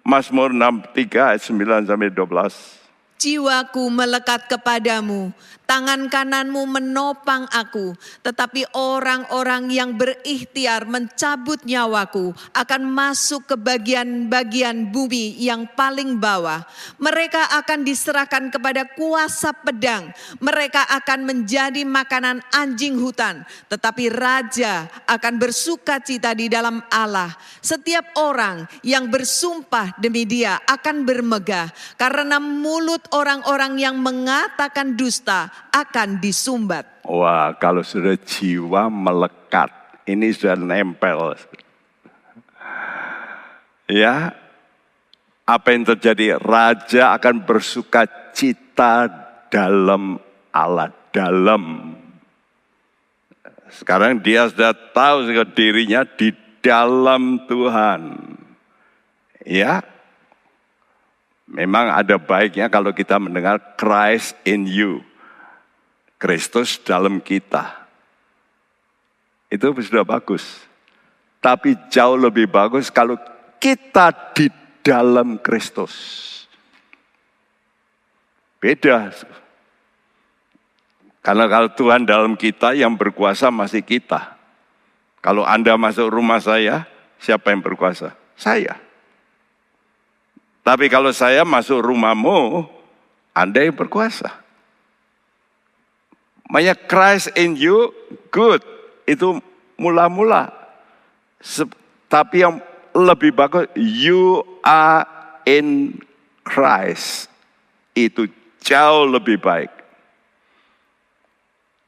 Mazmur 0.00 0.54
63 0.56 1.36
ayat 1.36 1.42
9 1.44 1.84
sampai 1.84 2.08
12. 2.08 2.80
Jiwaku 3.20 3.84
melekat 3.92 4.48
kepadamu, 4.48 5.28
tangan 5.70 6.10
kananmu 6.10 6.66
menopang 6.66 7.46
aku, 7.46 7.94
tetapi 8.26 8.66
orang-orang 8.74 9.70
yang 9.70 9.94
berikhtiar 9.94 10.82
mencabut 10.82 11.62
nyawaku 11.62 12.34
akan 12.50 12.82
masuk 12.90 13.46
ke 13.46 13.54
bagian-bagian 13.54 14.90
bumi 14.90 15.38
yang 15.38 15.70
paling 15.78 16.18
bawah. 16.18 16.66
Mereka 16.98 17.54
akan 17.62 17.86
diserahkan 17.86 18.50
kepada 18.50 18.82
kuasa 18.98 19.54
pedang, 19.54 20.10
mereka 20.42 20.82
akan 20.90 21.22
menjadi 21.22 21.86
makanan 21.86 22.42
anjing 22.50 22.98
hutan, 22.98 23.46
tetapi 23.70 24.10
raja 24.10 24.90
akan 25.06 25.38
bersuka 25.38 26.02
cita 26.02 26.34
di 26.34 26.50
dalam 26.50 26.82
Allah. 26.90 27.30
Setiap 27.62 28.18
orang 28.18 28.66
yang 28.82 29.06
bersumpah 29.06 29.94
demi 30.02 30.26
dia 30.26 30.58
akan 30.66 31.06
bermegah, 31.06 31.70
karena 31.94 32.42
mulut 32.42 33.06
orang-orang 33.14 33.78
yang 33.78 33.94
mengatakan 34.02 34.98
dusta 34.98 35.59
akan 35.68 36.16
disumbat. 36.22 37.04
Wah, 37.04 37.52
kalau 37.60 37.84
sudah 37.84 38.16
jiwa 38.16 38.88
melekat, 38.88 39.68
ini 40.08 40.32
sudah 40.32 40.56
nempel. 40.56 41.36
Ya, 43.90 44.32
apa 45.44 45.68
yang 45.74 45.82
terjadi? 45.82 46.38
Raja 46.38 47.18
akan 47.18 47.42
bersuka 47.42 48.06
cita 48.30 49.10
dalam 49.50 50.22
Allah, 50.54 50.94
dalam. 51.10 51.94
Sekarang 53.70 54.22
dia 54.22 54.46
sudah 54.46 54.70
tahu 54.74 55.30
dirinya 55.54 56.06
di 56.06 56.30
dalam 56.62 57.46
Tuhan. 57.50 58.30
Ya, 59.42 59.82
memang 61.50 61.90
ada 61.90 62.14
baiknya 62.14 62.70
kalau 62.70 62.94
kita 62.94 63.18
mendengar 63.18 63.58
Christ 63.74 64.38
in 64.46 64.70
you. 64.70 65.02
Kristus 66.20 66.76
dalam 66.76 67.24
kita. 67.24 67.88
Itu 69.48 69.72
sudah 69.72 70.04
bagus. 70.04 70.44
Tapi 71.40 71.72
jauh 71.88 72.20
lebih 72.20 72.44
bagus 72.52 72.92
kalau 72.92 73.16
kita 73.56 74.12
di 74.36 74.52
dalam 74.84 75.40
Kristus. 75.40 75.96
Beda. 78.60 79.08
Karena 81.24 81.48
kalau 81.48 81.72
Tuhan 81.72 82.04
dalam 82.04 82.36
kita 82.36 82.76
yang 82.76 82.92
berkuasa 83.00 83.48
masih 83.48 83.80
kita. 83.80 84.36
Kalau 85.24 85.44
Anda 85.44 85.76
masuk 85.80 86.12
rumah 86.12 86.40
saya, 86.40 86.84
siapa 87.16 87.52
yang 87.52 87.64
berkuasa? 87.64 88.12
Saya. 88.36 88.76
Tapi 90.60 90.92
kalau 90.92 91.12
saya 91.12 91.44
masuk 91.44 91.80
rumahmu, 91.80 92.68
Anda 93.32 93.64
yang 93.64 93.76
berkuasa. 93.76 94.49
Makanya 96.50 96.74
Christ 96.74 97.30
in 97.38 97.54
you, 97.54 97.94
good. 98.34 98.58
Itu 99.06 99.38
mula-mula. 99.78 100.50
Tapi 102.10 102.42
yang 102.42 102.58
lebih 102.90 103.30
bagus, 103.32 103.70
you 103.78 104.42
are 104.66 105.06
in 105.46 105.94
Christ. 106.42 107.30
Itu 107.94 108.26
jauh 108.60 109.06
lebih 109.06 109.38
baik. 109.38 109.70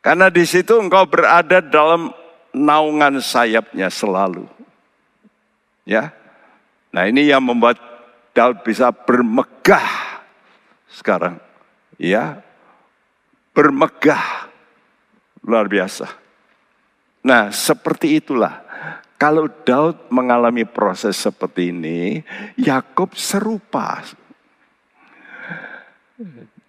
Karena 0.03 0.31
di 0.31 0.43
situ 0.43 0.79
engkau 0.79 1.07
berada 1.07 1.63
dalam 1.63 2.11
naungan 2.51 3.23
sayapnya 3.23 3.87
selalu. 3.87 4.47
Ya. 5.87 6.11
Nah, 6.91 7.07
ini 7.07 7.31
yang 7.31 7.43
membuat 7.43 7.79
Daud 8.35 8.67
bisa 8.67 8.91
bermegah 8.91 10.23
sekarang. 10.91 11.39
Ya. 12.03 12.43
Bermegah. 13.55 14.42
Luar 15.43 15.67
biasa. 15.67 16.07
Nah, 17.23 17.51
seperti 17.55 18.19
itulah. 18.19 18.63
Kalau 19.19 19.47
Daud 19.47 20.11
mengalami 20.11 20.67
proses 20.67 21.15
seperti 21.15 21.71
ini, 21.71 22.27
Yakub 22.59 23.15
serupa. 23.15 24.03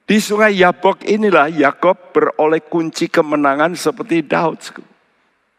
Di 0.04 0.18
sungai 0.22 0.62
Yabok 0.62 1.02
inilah 1.02 1.50
Yakob 1.50 2.14
beroleh 2.14 2.62
kunci 2.62 3.10
kemenangan 3.10 3.74
seperti 3.74 4.22
Daud. 4.22 4.62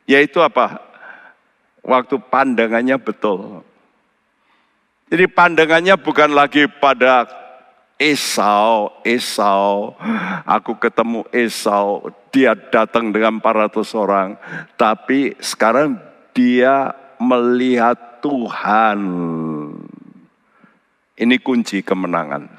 Yaitu 0.07 0.39
apa? 0.39 0.79
Waktu 1.83 2.23
pandangannya 2.31 2.95
betul. 3.03 3.67
Jadi 5.11 5.27
pandangannya 5.27 5.99
bukan 5.99 6.31
lagi 6.31 6.71
pada 6.71 7.27
Esau, 7.99 8.91
Esau, 9.07 9.95
aku 10.43 10.75
ketemu 10.79 11.23
Esau, 11.31 12.11
dia 12.35 12.59
datang 12.59 13.15
dengan 13.15 13.39
400 13.39 13.95
orang. 13.95 14.35
Tapi 14.75 15.39
sekarang 15.39 16.03
dia 16.35 16.91
melihat 17.23 18.19
Tuhan. 18.19 18.99
Ini 21.15 21.37
kunci 21.39 21.87
kemenangan. 21.87 22.51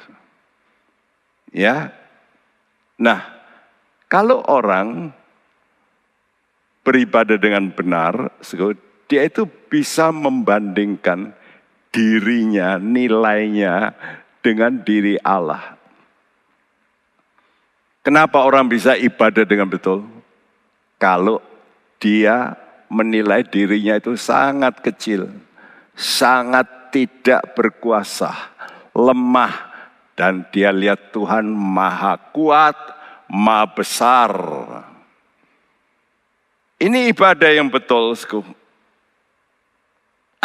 Ya. 1.52 1.92
Nah, 2.96 3.20
kalau 4.08 4.40
orang 4.48 5.12
beribadah 6.88 7.36
dengan 7.36 7.68
benar, 7.76 8.32
dia 9.12 9.28
itu 9.28 9.44
bisa 9.68 10.16
membandingkan 10.16 11.36
dirinya, 11.92 12.80
nilainya 12.80 13.92
dengan 14.40 14.80
diri 14.88 15.20
Allah. 15.20 15.75
Kenapa 18.06 18.46
orang 18.46 18.70
bisa 18.70 18.94
ibadah 18.94 19.42
dengan 19.50 19.66
betul? 19.66 20.06
Kalau 21.02 21.42
dia 21.98 22.54
menilai 22.86 23.42
dirinya 23.42 23.98
itu 23.98 24.14
sangat 24.14 24.78
kecil, 24.86 25.26
sangat 25.98 26.94
tidak 26.94 27.58
berkuasa, 27.58 28.30
lemah, 28.94 29.74
dan 30.14 30.46
dia 30.54 30.70
lihat 30.70 31.10
Tuhan 31.10 31.50
maha 31.50 32.22
kuat, 32.30 32.78
maha 33.26 33.74
besar. 33.74 34.32
Ini 36.78 37.10
ibadah 37.10 37.50
yang 37.58 37.74
betul. 37.74 38.14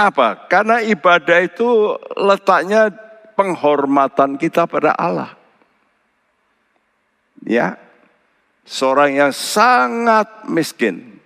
Apa? 0.01 0.49
Karena 0.49 0.81
ibadah 0.81 1.45
itu 1.45 1.93
letaknya 2.17 2.89
penghormatan 3.37 4.41
kita 4.41 4.65
pada 4.65 4.97
Allah. 4.97 5.40
Ya, 7.45 7.81
seorang 8.69 9.17
yang 9.17 9.33
sangat 9.33 10.47
miskin. 10.49 11.19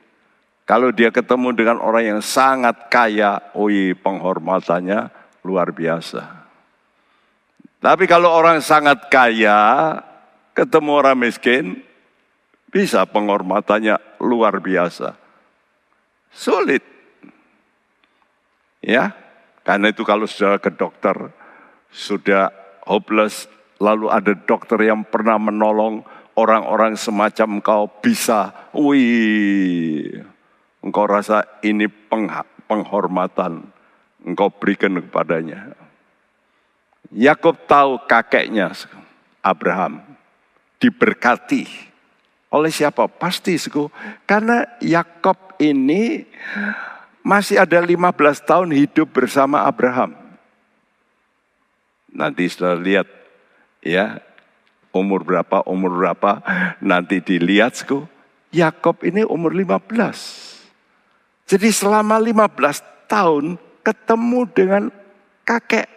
Kalau 0.64 0.88
dia 0.94 1.12
ketemu 1.12 1.52
dengan 1.52 1.76
orang 1.82 2.16
yang 2.16 2.20
sangat 2.24 2.88
kaya, 2.88 3.52
oi 3.52 3.92
penghormatannya 3.92 5.12
luar 5.44 5.68
biasa. 5.76 6.24
Tapi 7.84 8.08
kalau 8.08 8.32
orang 8.32 8.64
sangat 8.64 9.12
kaya, 9.12 10.00
ketemu 10.56 10.90
orang 11.04 11.20
miskin, 11.20 11.84
bisa 12.72 13.04
penghormatannya 13.04 14.00
luar 14.24 14.56
biasa. 14.64 15.12
Sulit. 16.32 16.80
Ya, 18.80 19.12
karena 19.68 19.92
itu 19.92 20.00
kalau 20.00 20.24
sudah 20.24 20.56
ke 20.56 20.72
dokter, 20.72 21.28
sudah 21.92 22.48
hopeless, 22.88 23.48
lalu 23.78 24.10
ada 24.10 24.32
dokter 24.34 24.78
yang 24.84 25.06
pernah 25.06 25.38
menolong 25.38 26.04
orang-orang 26.34 26.98
semacam 26.98 27.58
engkau 27.58 27.82
bisa, 28.02 28.50
wih, 28.74 30.22
engkau 30.82 31.04
rasa 31.06 31.46
ini 31.62 31.86
penghormatan 32.66 33.74
engkau 34.24 34.48
berikan 34.50 34.98
kepadanya. 34.98 35.76
Yakob 37.14 37.54
tahu 37.68 38.00
kakeknya 38.08 38.74
Abraham 39.44 40.02
diberkati 40.82 41.94
oleh 42.54 42.70
siapa? 42.70 43.10
Pasti 43.10 43.58
suku. 43.58 43.90
Karena 44.30 44.62
Yakob 44.78 45.58
ini 45.58 46.22
masih 47.26 47.58
ada 47.58 47.82
15 47.82 47.98
tahun 48.46 48.70
hidup 48.70 49.10
bersama 49.10 49.66
Abraham. 49.66 50.14
Nanti 52.14 52.46
sudah 52.46 52.78
lihat 52.78 53.10
ya 53.84 54.18
umur 54.90 55.22
berapa, 55.22 55.60
umur 55.68 55.92
berapa 55.92 56.40
nanti 56.80 57.20
dilihat. 57.20 57.76
Yakob 58.54 59.02
ini 59.04 59.26
umur 59.26 59.52
15. 59.52 61.44
Jadi 61.44 61.68
selama 61.68 62.16
15 62.16 63.10
tahun 63.10 63.60
ketemu 63.84 64.40
dengan 64.54 64.82
kakek 65.44 65.94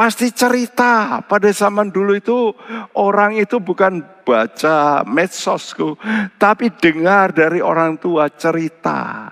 Pasti 0.00 0.32
cerita 0.32 1.20
pada 1.28 1.52
zaman 1.52 1.92
dulu 1.92 2.16
itu 2.16 2.56
orang 2.96 3.36
itu 3.36 3.60
bukan 3.60 4.00
baca 4.24 5.04
medsosku, 5.04 5.92
tapi 6.40 6.72
dengar 6.72 7.36
dari 7.36 7.60
orang 7.60 8.00
tua 8.00 8.32
cerita. 8.32 9.28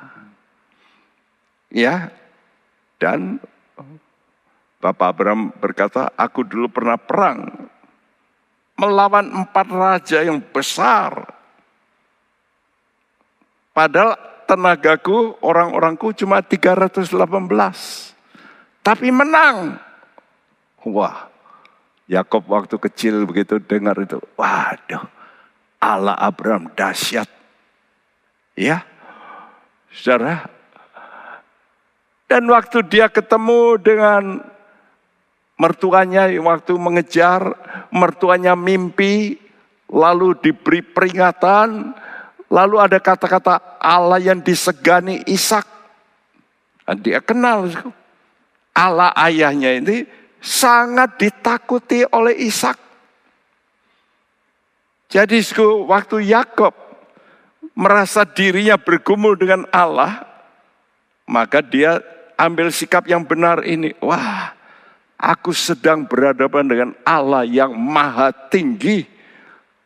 Ya, 1.72 2.12
dan 3.00 3.40
Bapak 4.78 5.10
Abraham 5.10 5.50
berkata, 5.58 6.14
aku 6.14 6.46
dulu 6.46 6.70
pernah 6.70 6.94
perang 6.94 7.68
melawan 8.78 9.26
empat 9.42 9.66
raja 9.74 10.22
yang 10.22 10.38
besar. 10.38 11.26
Padahal 13.74 14.14
tenagaku, 14.46 15.34
orang-orangku 15.42 16.14
cuma 16.14 16.38
318. 16.38 17.10
Tapi 18.86 19.10
menang. 19.10 19.76
Wah, 20.86 21.28
Yakob 22.06 22.46
waktu 22.48 22.78
kecil 22.78 23.26
begitu 23.28 23.60
dengar 23.60 23.98
itu, 24.00 24.16
waduh, 24.38 25.04
Allah 25.82 26.16
Abraham 26.16 26.70
dahsyat. 26.72 27.28
Ya, 28.56 28.86
saudara. 29.92 30.48
Dan 32.30 32.48
waktu 32.50 32.82
dia 32.88 33.10
ketemu 33.12 33.78
dengan 33.78 34.42
mertuanya, 35.59 36.30
waktu 36.40 36.72
mengejar, 36.78 37.52
mertuanya 37.92 38.54
mimpi, 38.54 39.36
lalu 39.90 40.38
diberi 40.38 40.80
peringatan, 40.80 41.92
lalu 42.48 42.76
ada 42.78 42.96
kata-kata 43.02 43.78
Allah 43.82 44.22
yang 44.22 44.40
disegani 44.40 45.26
Ishak. 45.28 45.66
Dia 47.04 47.20
kenal 47.20 47.68
Allah 48.72 49.12
ayahnya 49.28 49.76
ini 49.76 50.09
sangat 50.40 51.20
ditakuti 51.20 52.09
oleh 52.09 52.32
Ishak. 52.38 52.78
Jadi 55.09 55.40
waktu 55.84 56.32
Yakob 56.32 56.72
merasa 57.76 58.24
dirinya 58.24 58.76
bergumul 58.76 59.36
dengan 59.36 59.64
Allah, 59.72 60.28
Maka 61.28 61.61
dia 61.61 62.00
ambil 62.40 62.72
sikap 62.72 63.04
yang 63.04 63.20
benar 63.20 63.61
ini. 63.68 63.92
Wah, 64.00 64.56
aku 65.18 65.50
sedang 65.50 66.06
berhadapan 66.06 66.64
dengan 66.64 66.90
Allah 67.02 67.42
yang 67.42 67.74
maha 67.74 68.30
tinggi. 68.30 69.04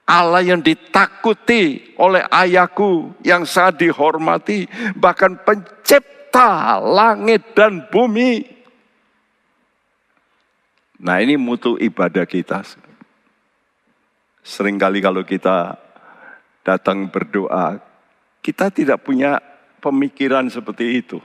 Allah 0.05 0.45
yang 0.45 0.61
ditakuti 0.61 1.97
oleh 1.97 2.20
ayahku 2.28 3.16
yang 3.24 3.49
sangat 3.49 3.89
dihormati. 3.89 4.68
Bahkan 4.93 5.41
pencipta 5.41 6.76
langit 6.76 7.57
dan 7.57 7.89
bumi. 7.89 8.45
Nah 11.03 11.18
ini 11.18 11.41
mutu 11.41 11.80
ibadah 11.80 12.28
kita. 12.28 12.62
Seringkali 14.43 14.99
kalau 15.01 15.22
kita 15.24 15.80
datang 16.66 17.09
berdoa, 17.11 17.78
kita 18.43 18.70
tidak 18.70 19.03
punya 19.07 19.39
pemikiran 19.78 20.51
seperti 20.51 21.03
itu. 21.03 21.18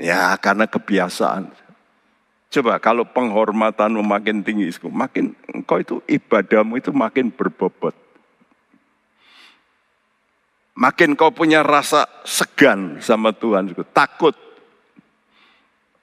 Ya 0.00 0.32
karena 0.40 0.64
kebiasaan. 0.64 1.69
Coba 2.50 2.82
kalau 2.82 3.06
penghormatanmu 3.06 4.02
makin 4.02 4.42
tinggi, 4.42 4.74
makin 4.90 5.38
engkau 5.54 5.78
itu 5.78 5.96
ibadahmu 6.10 6.82
itu 6.82 6.90
makin 6.90 7.30
berbobot. 7.30 7.94
Makin 10.74 11.14
kau 11.14 11.30
punya 11.30 11.62
rasa 11.62 12.10
segan 12.26 12.98
sama 12.98 13.30
Tuhan, 13.30 13.70
takut. 13.94 14.34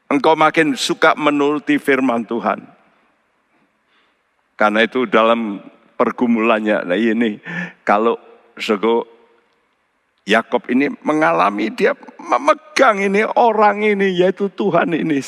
Engkau 0.08 0.40
makin 0.40 0.80
suka 0.80 1.20
menuruti 1.20 1.76
firman 1.76 2.24
Tuhan. 2.24 2.64
Karena 4.56 4.88
itu 4.88 5.04
dalam 5.04 5.60
pergumulannya, 6.00 6.88
nah 6.88 6.96
ini 6.96 7.44
kalau 7.84 8.16
sego 8.56 9.04
Yakob 10.28 10.68
ini 10.72 10.92
mengalami 11.04 11.72
dia 11.72 11.96
memegang 12.20 13.00
ini 13.00 13.24
orang 13.36 13.84
ini 13.84 14.16
yaitu 14.16 14.48
Tuhan 14.52 14.96
ini. 14.96 15.20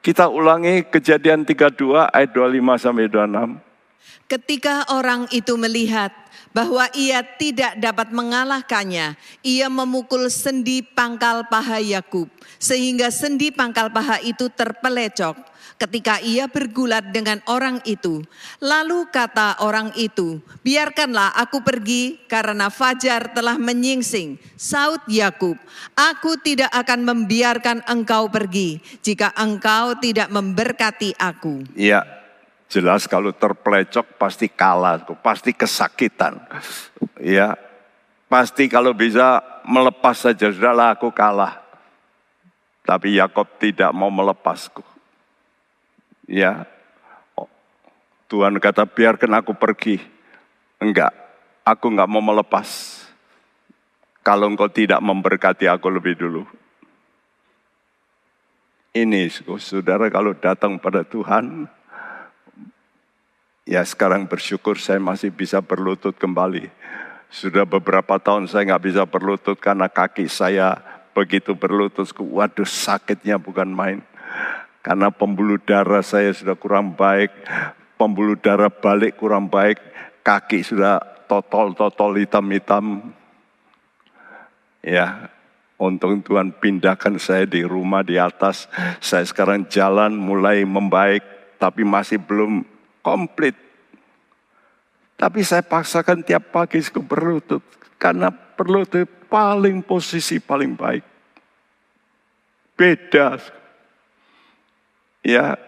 Kita 0.00 0.32
ulangi 0.32 0.88
kejadian 0.88 1.44
32 1.44 2.08
ayat 2.08 2.32
25 2.32 2.80
sampai 2.80 3.04
26. 3.12 3.69
Ketika 4.30 4.86
orang 4.94 5.26
itu 5.34 5.58
melihat 5.58 6.14
bahwa 6.50 6.86
ia 6.94 7.22
tidak 7.22 7.78
dapat 7.78 8.10
mengalahkannya, 8.10 9.14
ia 9.42 9.66
memukul 9.70 10.30
sendi 10.30 10.82
pangkal 10.82 11.46
paha 11.46 11.78
Yakub 11.82 12.26
sehingga 12.58 13.10
sendi 13.10 13.50
pangkal 13.54 13.90
paha 13.90 14.18
itu 14.22 14.50
terpelecok 14.50 15.50
ketika 15.80 16.20
ia 16.20 16.44
bergulat 16.44 17.08
dengan 17.08 17.40
orang 17.48 17.80
itu. 17.88 18.20
Lalu 18.60 19.08
kata 19.08 19.64
orang 19.64 19.96
itu, 19.96 20.44
biarkanlah 20.60 21.32
aku 21.40 21.64
pergi 21.64 22.20
karena 22.28 22.68
fajar 22.68 23.32
telah 23.32 23.56
menyingsing. 23.56 24.36
Saud 24.60 25.00
Yakub, 25.08 25.56
aku 25.96 26.36
tidak 26.44 26.68
akan 26.76 27.08
membiarkan 27.08 27.80
engkau 27.88 28.28
pergi 28.28 28.84
jika 29.00 29.32
engkau 29.40 29.96
tidak 29.96 30.28
memberkati 30.28 31.16
aku. 31.16 31.64
Iya, 31.72 32.19
jelas 32.70 33.10
kalau 33.10 33.34
terpelecok 33.34 34.14
pasti 34.14 34.46
kalah, 34.46 35.02
pasti 35.18 35.50
kesakitan. 35.50 36.38
Ya, 37.18 37.58
pasti 38.30 38.70
kalau 38.70 38.94
bisa 38.94 39.42
melepas 39.66 40.14
saja, 40.14 40.54
sudahlah 40.54 40.94
aku 40.94 41.10
kalah. 41.10 41.58
Tapi 42.86 43.18
Yakob 43.18 43.58
tidak 43.58 43.90
mau 43.90 44.08
melepasku. 44.08 44.86
Ya, 46.30 46.64
oh, 47.34 47.50
Tuhan 48.30 48.56
kata 48.62 48.86
biarkan 48.86 49.42
aku 49.42 49.52
pergi. 49.58 49.98
Enggak, 50.78 51.10
aku 51.66 51.90
enggak 51.90 52.08
mau 52.08 52.22
melepas. 52.22 53.02
Kalau 54.22 54.46
engkau 54.46 54.70
tidak 54.70 55.02
memberkati 55.02 55.66
aku 55.66 55.90
lebih 55.90 56.14
dulu. 56.14 56.46
Ini 58.90 59.30
saudara 59.58 60.10
kalau 60.10 60.34
datang 60.34 60.78
pada 60.82 61.06
Tuhan, 61.06 61.70
ya 63.70 63.86
sekarang 63.86 64.26
bersyukur 64.26 64.74
saya 64.82 64.98
masih 64.98 65.30
bisa 65.30 65.62
berlutut 65.62 66.18
kembali. 66.18 66.66
Sudah 67.30 67.62
beberapa 67.62 68.18
tahun 68.18 68.50
saya 68.50 68.74
nggak 68.74 68.84
bisa 68.90 69.02
berlutut 69.06 69.54
karena 69.62 69.86
kaki 69.86 70.26
saya 70.26 70.74
begitu 71.14 71.54
berlutut, 71.54 72.10
waduh 72.18 72.66
sakitnya 72.66 73.38
bukan 73.38 73.70
main. 73.70 74.02
Karena 74.82 75.14
pembuluh 75.14 75.62
darah 75.62 76.02
saya 76.02 76.34
sudah 76.34 76.58
kurang 76.58 76.98
baik, 76.98 77.30
pembuluh 77.94 78.34
darah 78.34 78.74
balik 78.74 79.14
kurang 79.22 79.46
baik, 79.46 79.78
kaki 80.26 80.66
sudah 80.66 80.98
totol-totol 81.30 82.18
hitam-hitam. 82.18 83.14
Ya, 84.82 85.30
untung 85.78 86.18
Tuhan 86.26 86.50
pindahkan 86.58 87.20
saya 87.22 87.46
di 87.46 87.62
rumah 87.62 88.02
di 88.02 88.18
atas. 88.18 88.66
Saya 88.98 89.22
sekarang 89.22 89.70
jalan 89.70 90.16
mulai 90.18 90.66
membaik, 90.66 91.22
tapi 91.60 91.86
masih 91.86 92.18
belum 92.18 92.64
komplit. 93.00 93.56
Tapi 95.20 95.44
saya 95.44 95.60
paksakan 95.60 96.24
tiap 96.24 96.48
pagi 96.52 96.80
berlutut. 96.80 97.60
Karena 98.00 98.32
berlutut 98.32 99.04
paling 99.28 99.84
posisi 99.84 100.40
paling 100.40 100.72
baik. 100.74 101.04
Beda 102.80 103.36
Ya, 105.20 105.60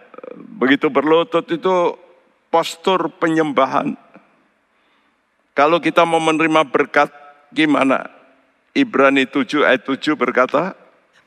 begitu 0.56 0.88
berlutut 0.88 1.44
itu 1.52 2.00
postur 2.48 3.12
penyembahan. 3.20 3.92
Kalau 5.52 5.76
kita 5.76 6.08
mau 6.08 6.24
menerima 6.24 6.64
berkat, 6.64 7.12
gimana? 7.52 8.08
Ibrani 8.72 9.28
7 9.28 9.68
ayat 9.68 9.84
7 9.84 10.16
berkata, 10.16 10.72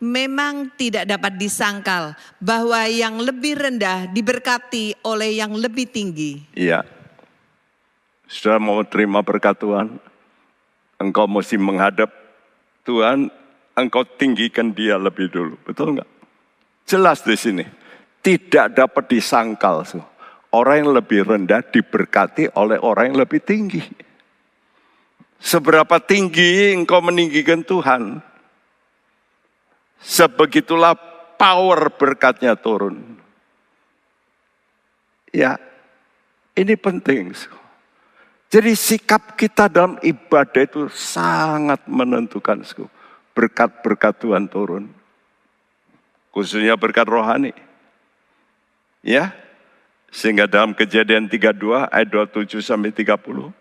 Memang 0.03 0.75
tidak 0.75 1.07
dapat 1.07 1.39
disangkal 1.39 2.19
bahwa 2.43 2.83
yang 2.87 3.19
lebih 3.23 3.55
rendah 3.55 4.11
diberkati 4.11 5.07
oleh 5.07 5.39
yang 5.39 5.55
lebih 5.55 5.87
tinggi. 5.87 6.43
Iya. 6.51 6.83
Sudah 8.27 8.59
mau 8.59 8.83
terima 8.83 9.23
berkat 9.23 9.55
Tuhan, 9.61 9.95
engkau 10.99 11.29
mesti 11.29 11.55
menghadap 11.55 12.11
Tuhan, 12.83 13.31
engkau 13.77 14.03
tinggikan 14.03 14.75
dia 14.75 14.99
lebih 14.99 15.31
dulu. 15.31 15.55
Betul 15.63 15.95
nggak? 15.95 16.09
Jelas 16.85 17.23
di 17.23 17.37
sini 17.39 17.65
tidak 18.25 18.73
dapat 18.73 19.05
disangkal. 19.05 19.85
Orang 20.49 20.75
yang 20.81 20.91
lebih 20.97 21.27
rendah 21.27 21.61
diberkati 21.61 22.57
oleh 22.57 22.81
orang 22.81 23.13
yang 23.13 23.19
lebih 23.21 23.43
tinggi. 23.43 23.83
Seberapa 25.37 26.01
tinggi 26.01 26.73
engkau 26.73 27.03
meninggikan 27.05 27.61
Tuhan, 27.61 28.23
sebegitulah 30.05 30.93
power 31.35 31.89
berkatnya 31.97 32.53
turun. 32.53 33.17
Ya, 35.33 35.57
ini 36.53 36.77
penting. 36.77 37.33
Jadi 38.47 38.71
sikap 38.77 39.35
kita 39.35 39.67
dalam 39.67 39.99
ibadah 39.99 40.63
itu 40.63 40.87
sangat 40.93 41.83
menentukan. 41.89 42.61
Berkat-berkat 43.35 44.15
Tuhan 44.21 44.47
turun. 44.47 44.87
Khususnya 46.31 46.79
berkat 46.79 47.03
rohani. 47.09 47.51
Ya. 49.03 49.35
Sehingga 50.07 50.47
dalam 50.47 50.71
kejadian 50.71 51.27
32 51.27 51.91
ayat 51.91 52.07
27 52.07 52.63
sampai 52.63 52.95
30. 52.95 53.51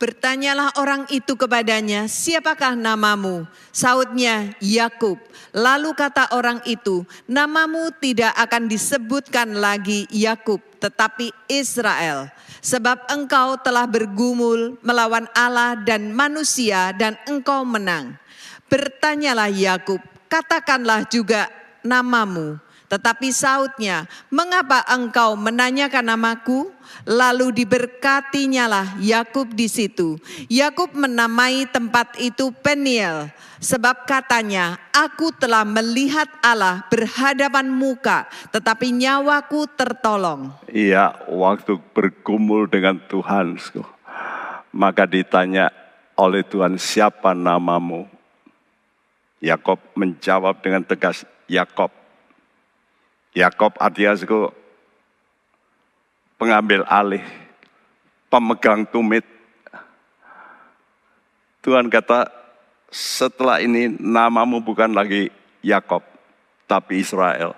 Bertanyalah 0.00 0.80
orang 0.80 1.04
itu 1.12 1.36
kepadanya, 1.36 2.08
siapakah 2.08 2.72
namamu? 2.72 3.44
Saudnya, 3.68 4.56
Yakub. 4.56 5.20
Lalu 5.52 5.92
kata 5.92 6.32
orang 6.32 6.64
itu, 6.64 7.04
namamu 7.28 7.92
tidak 8.00 8.32
akan 8.32 8.64
disebutkan 8.64 9.60
lagi 9.60 10.08
Yakub, 10.08 10.56
tetapi 10.80 11.36
Israel. 11.52 12.32
Sebab 12.64 13.12
engkau 13.12 13.60
telah 13.60 13.84
bergumul 13.84 14.80
melawan 14.80 15.28
Allah 15.36 15.76
dan 15.76 16.16
manusia 16.16 16.96
dan 16.96 17.20
engkau 17.28 17.60
menang. 17.68 18.16
Bertanyalah 18.72 19.52
Yakub, 19.52 20.00
katakanlah 20.32 21.04
juga 21.12 21.52
namamu. 21.84 22.56
Tetapi 22.90 23.30
sautnya, 23.30 24.10
mengapa 24.34 24.82
engkau 24.90 25.38
menanyakan 25.38 26.10
namaku? 26.10 26.74
Lalu 27.06 27.62
diberkatinya 27.62 28.66
lah 28.66 28.86
Yakub 28.98 29.54
di 29.54 29.70
situ. 29.70 30.18
Yakub 30.50 30.90
menamai 30.98 31.70
tempat 31.70 32.18
itu 32.18 32.50
Peniel. 32.50 33.30
Sebab 33.62 34.08
katanya, 34.10 34.80
aku 34.90 35.30
telah 35.36 35.62
melihat 35.62 36.26
Allah 36.42 36.82
berhadapan 36.90 37.70
muka, 37.70 38.26
tetapi 38.50 38.90
nyawaku 38.90 39.68
tertolong. 39.76 40.50
Iya, 40.66 41.14
waktu 41.28 41.76
bergumul 41.92 42.66
dengan 42.72 42.98
Tuhan, 43.04 43.60
maka 44.72 45.04
ditanya 45.04 45.68
oleh 46.16 46.40
Tuhan, 46.40 46.80
siapa 46.80 47.36
namamu? 47.36 48.08
Yakob 49.44 49.78
menjawab 49.92 50.64
dengan 50.64 50.80
tegas, 50.80 51.28
Yakob. 51.44 51.99
Yakob 53.30 53.78
artinya 53.78 54.16
pengambil 56.40 56.82
alih, 56.88 57.22
pemegang 58.32 58.88
tumit. 58.88 59.22
Tuhan 61.60 61.92
kata, 61.92 62.32
setelah 62.88 63.60
ini 63.60 63.92
namamu 64.00 64.64
bukan 64.64 64.90
lagi 64.96 65.28
Yakob, 65.60 66.00
tapi 66.64 67.04
Israel. 67.04 67.52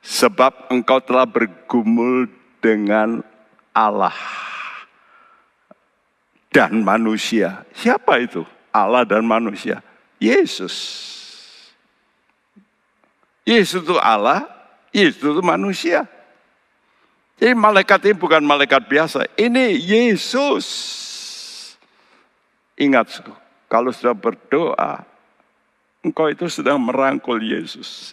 Sebab 0.00 0.72
engkau 0.72 0.96
telah 1.04 1.28
bergumul 1.28 2.32
dengan 2.64 3.20
Allah 3.76 4.16
dan 6.48 6.80
manusia. 6.80 7.68
Siapa 7.76 8.16
itu? 8.24 8.42
Allah 8.72 9.04
dan 9.04 9.22
manusia. 9.28 9.84
Yesus. 10.16 11.19
Yesus 13.44 13.82
itu 13.82 13.96
Allah, 13.96 14.44
Yesus 14.92 15.20
itu 15.20 15.42
manusia. 15.42 16.04
Jadi 17.40 17.56
malaikat 17.56 18.04
ini 18.04 18.16
bukan 18.20 18.44
malaikat 18.44 18.84
biasa, 18.84 19.24
ini 19.40 19.80
Yesus. 19.80 20.68
Ingat, 22.76 23.24
kalau 23.64 23.88
sudah 23.92 24.12
berdoa, 24.12 25.04
engkau 26.04 26.28
itu 26.28 26.48
sedang 26.52 26.76
merangkul 26.80 27.40
Yesus. 27.40 28.12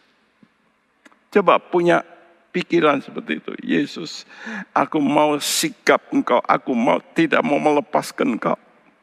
Coba 1.27 1.59
punya 1.59 2.07
pikiran 2.55 3.03
seperti 3.03 3.43
itu. 3.43 3.53
Yesus, 3.63 4.23
aku 4.71 4.97
mau 5.03 5.35
sikap 5.43 6.07
engkau, 6.09 6.39
aku 6.47 6.71
mau 6.71 7.03
tidak 7.11 7.43
mau 7.43 7.59
melepaskan 7.59 8.39
engkau. 8.39 8.55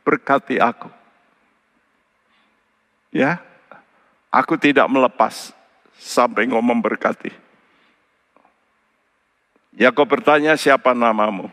Berkati 0.05 0.57
aku. 0.57 0.89
Ya, 3.15 3.39
aku 4.33 4.59
tidak 4.59 4.91
melepas 4.91 5.55
sampai 5.99 6.47
engkau 6.47 6.63
memberkati. 6.63 7.31
Yakob 9.75 10.07
bertanya 10.07 10.55
siapa 10.55 10.95
namamu? 10.95 11.51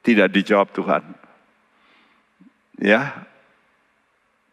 Tidak 0.00 0.28
dijawab 0.30 0.72
Tuhan. 0.72 1.04
Ya. 2.80 3.28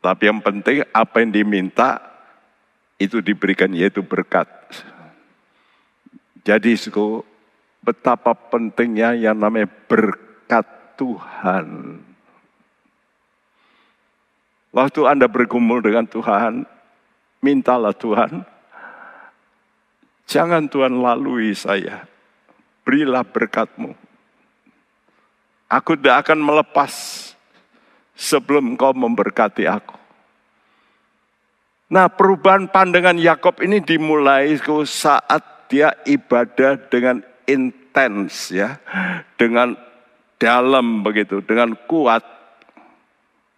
Tapi 0.04 0.28
yang 0.28 0.44
penting 0.44 0.84
apa 0.92 1.24
yang 1.24 1.32
diminta 1.32 2.04
itu 3.00 3.24
diberikan 3.24 3.72
yaitu 3.72 4.04
berkat. 4.04 4.48
Jadi 6.44 6.76
suku 6.76 7.24
betapa 7.80 8.36
pentingnya 8.36 9.16
yang 9.16 9.40
namanya 9.40 9.72
berkat 9.88 10.68
Tuhan. 11.00 12.00
Waktu 14.74 15.02
Anda 15.06 15.30
bergumul 15.30 15.86
dengan 15.86 16.04
Tuhan, 16.04 16.66
mintalah 17.40 17.94
Tuhan, 17.94 18.44
jangan 20.28 20.68
Tuhan 20.68 21.00
lalui 21.00 21.56
saya 21.56 22.14
berilah 22.84 23.24
berkatmu. 23.24 23.96
Aku 25.72 25.98
tidak 25.98 26.28
akan 26.30 26.40
melepas 26.44 26.92
sebelum 28.14 28.78
engkau 28.78 28.94
memberkati 28.94 29.66
aku. 29.66 29.98
Nah 31.90 32.06
perubahan 32.12 32.70
pandangan 32.70 33.18
Yakob 33.18 33.64
ini 33.66 33.82
dimulai 33.82 34.54
saat 34.86 35.66
dia 35.72 35.98
ibadah 36.06 36.78
dengan 36.92 37.26
intens 37.50 38.54
ya. 38.54 38.78
Dengan 39.34 39.74
dalam 40.38 41.02
begitu, 41.02 41.42
dengan 41.42 41.74
kuat. 41.90 42.22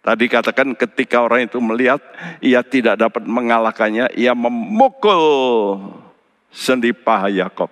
Tadi 0.00 0.30
katakan 0.30 0.78
ketika 0.78 1.26
orang 1.26 1.50
itu 1.50 1.58
melihat, 1.58 1.98
ia 2.38 2.62
tidak 2.62 2.94
dapat 2.94 3.26
mengalahkannya, 3.26 4.14
ia 4.14 4.38
memukul 4.38 5.26
sendi 6.56 6.96
paha 6.96 7.28
Yakob. 7.28 7.68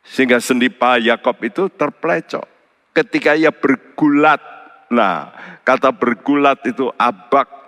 Sehingga 0.00 0.40
sendi 0.40 0.72
paha 0.72 0.96
Yakob 0.96 1.36
itu 1.44 1.68
terpelecok. 1.68 2.48
Ketika 2.96 3.36
ia 3.36 3.52
bergulat, 3.52 4.40
nah 4.88 5.36
kata 5.60 5.92
bergulat 5.92 6.64
itu 6.64 6.88
abak. 6.96 7.60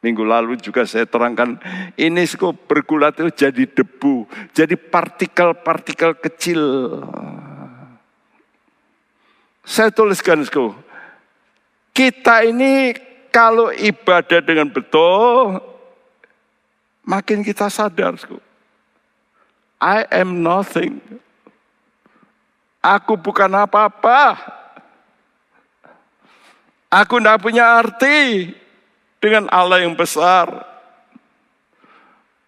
Minggu 0.00 0.24
lalu 0.24 0.56
juga 0.56 0.88
saya 0.88 1.04
terangkan, 1.04 1.60
ini 2.00 2.24
bergulat 2.64 3.20
itu 3.20 3.44
jadi 3.44 3.68
debu, 3.68 4.24
jadi 4.56 4.72
partikel-partikel 4.72 6.16
kecil. 6.16 6.62
Saya 9.60 9.92
tuliskan, 9.92 10.40
kita 11.92 12.48
ini 12.48 12.96
kalau 13.28 13.68
ibadah 13.76 14.40
dengan 14.40 14.72
betul, 14.72 15.60
makin 17.04 17.44
kita 17.44 17.68
sadar. 17.68 18.16
I 19.80 20.04
am 20.12 20.44
nothing. 20.44 21.00
Aku 22.84 23.16
bukan 23.16 23.48
apa-apa. 23.48 24.36
Aku 26.90 27.16
tidak 27.16 27.40
punya 27.40 27.80
arti 27.80 28.50
dengan 29.22 29.48
Allah 29.48 29.84
yang 29.84 29.96
besar. 29.96 30.68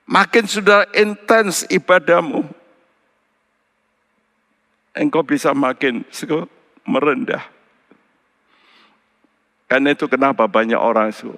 Makin 0.02 0.44
sudah 0.44 0.84
intens 0.92 1.64
ibadahmu, 1.72 2.44
engkau 4.92 5.24
bisa 5.24 5.56
makin 5.56 6.04
merendah. 6.84 7.48
Karena 9.70 9.94
itu 9.96 10.04
kenapa 10.04 10.44
banyak 10.44 10.76
orang 10.76 11.14
itu 11.14 11.32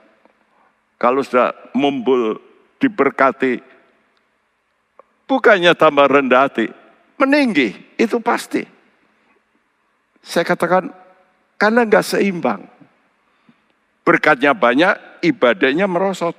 kalau 0.99 1.21
sudah 1.21 1.53
mumbul 1.77 2.41
diberkati, 2.81 3.61
bukannya 5.29 5.73
tambah 5.77 6.07
rendah 6.09 6.49
hati, 6.49 6.67
meninggi, 7.21 7.97
itu 7.97 8.19
pasti. 8.21 8.65
Saya 10.25 10.45
katakan, 10.49 10.89
karena 11.61 11.85
nggak 11.85 12.07
seimbang. 12.07 12.65
Berkatnya 14.05 14.53
banyak, 14.53 15.25
ibadahnya 15.25 15.89
merosot. 15.89 16.37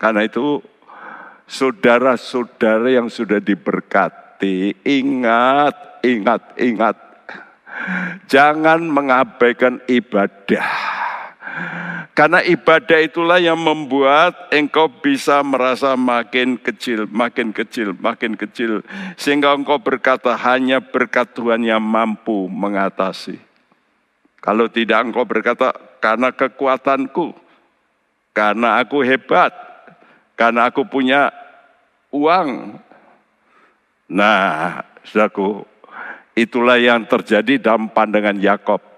Karena 0.00 0.24
itu, 0.24 0.64
saudara-saudara 1.44 2.88
yang 2.88 3.12
sudah 3.12 3.40
diberkati, 3.40 4.80
ingat, 4.84 6.00
ingat, 6.04 6.42
ingat. 6.56 6.96
Jangan 8.28 8.80
mengabaikan 8.88 9.80
ibadah. 9.88 10.68
Karena 12.10 12.42
ibadah 12.44 13.00
itulah 13.00 13.38
yang 13.40 13.56
membuat 13.56 14.50
engkau 14.52 14.90
bisa 14.90 15.40
merasa 15.40 15.94
makin 15.94 16.58
kecil, 16.58 17.08
makin 17.08 17.54
kecil, 17.54 17.96
makin 17.96 18.34
kecil. 18.36 18.84
Sehingga 19.16 19.54
engkau 19.54 19.80
berkata 19.80 20.34
hanya 20.36 20.82
berkat 20.82 21.32
Tuhan 21.32 21.64
yang 21.64 21.80
mampu 21.80 22.50
mengatasi. 22.50 23.38
Kalau 24.42 24.68
tidak 24.68 25.06
engkau 25.06 25.24
berkata 25.24 25.72
karena 26.02 26.34
kekuatanku, 26.34 27.32
karena 28.36 28.82
aku 28.82 29.00
hebat, 29.06 29.54
karena 30.34 30.68
aku 30.68 30.84
punya 30.84 31.30
uang. 32.10 32.80
Nah, 34.10 34.82
saudaraku, 35.06 35.62
itulah 36.34 36.76
yang 36.76 37.06
terjadi 37.06 37.70
dalam 37.70 37.86
pandangan 37.88 38.36
Yakob 38.42 38.89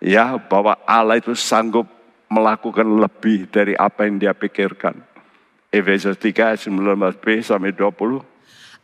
ya 0.00 0.40
bahwa 0.40 0.74
Allah 0.88 1.20
itu 1.20 1.36
sanggup 1.36 1.86
melakukan 2.32 2.88
lebih 2.88 3.46
dari 3.52 3.76
apa 3.76 4.08
yang 4.08 4.16
dia 4.16 4.32
pikirkan. 4.34 4.96
Efesus 5.70 6.18
3 6.18 6.58
19b 6.66 7.46
sampai 7.46 7.70
20. 7.70 8.26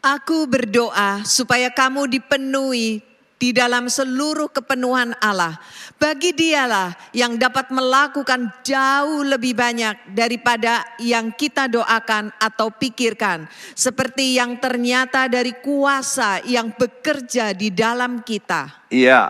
Aku 0.06 0.46
berdoa 0.46 1.26
supaya 1.26 1.66
kamu 1.72 2.06
dipenuhi 2.06 3.02
di 3.36 3.52
dalam 3.52 3.90
seluruh 3.90 4.48
kepenuhan 4.48 5.12
Allah. 5.18 5.60
Bagi 5.96 6.32
dialah 6.32 6.94
yang 7.12 7.36
dapat 7.36 7.68
melakukan 7.74 8.52
jauh 8.64 9.24
lebih 9.24 9.56
banyak 9.56 10.14
daripada 10.14 10.84
yang 11.02 11.32
kita 11.34 11.68
doakan 11.68 12.32
atau 12.38 12.72
pikirkan. 12.72 13.48
Seperti 13.74 14.36
yang 14.38 14.56
ternyata 14.62 15.28
dari 15.28 15.56
kuasa 15.58 16.40
yang 16.44 16.72
bekerja 16.76 17.52
di 17.52 17.72
dalam 17.72 18.24
kita. 18.24 18.88
Iya, 18.92 19.28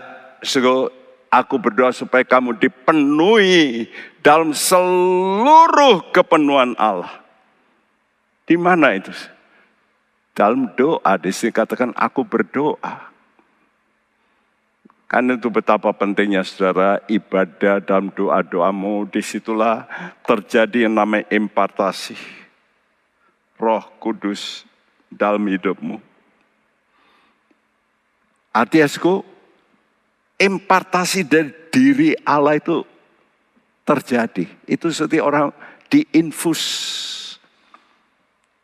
Aku 1.37 1.61
berdoa 1.61 1.93
supaya 1.93 2.25
kamu 2.25 2.57
dipenuhi 2.57 3.85
dalam 4.25 4.57
seluruh 4.57 6.09
kepenuhan 6.09 6.73
Allah. 6.81 7.21
Di 8.49 8.57
mana 8.57 8.97
itu? 8.97 9.13
Dalam 10.33 10.73
doa, 10.73 11.13
di 11.21 11.29
sini 11.29 11.53
katakan 11.53 11.93
aku 11.93 12.25
berdoa. 12.25 13.13
Karena 15.05 15.37
itu 15.37 15.47
betapa 15.53 15.93
pentingnya 15.93 16.41
saudara 16.41 17.05
ibadah 17.05 17.85
dalam 17.85 18.09
doa-doamu. 18.09 19.05
Di 19.05 19.21
situlah 19.21 19.85
terjadi 20.25 20.89
yang 20.89 20.97
namanya 20.97 21.29
impartasi. 21.29 22.17
Roh 23.61 23.85
kudus 24.01 24.65
dalam 25.13 25.45
hidupmu. 25.45 26.01
Artinya 28.51 28.89
impartasi 30.37 31.25
dari 31.25 31.51
diri 31.73 32.13
Allah 32.25 32.57
itu 32.57 32.85
terjadi. 33.83 34.45
Itu 34.69 34.93
seperti 34.93 35.17
orang 35.21 35.53
diinfus. 35.89 36.63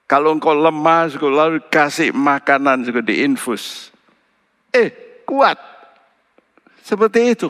Kalau 0.05 0.37
engkau 0.37 0.53
lemah, 0.53 1.09
lalu 1.17 1.63
kasih 1.73 2.13
makanan 2.13 2.85
juga 2.85 3.01
diinfus. 3.01 3.89
Eh, 4.69 5.21
kuat. 5.25 5.57
Seperti 6.83 7.33
itu. 7.33 7.49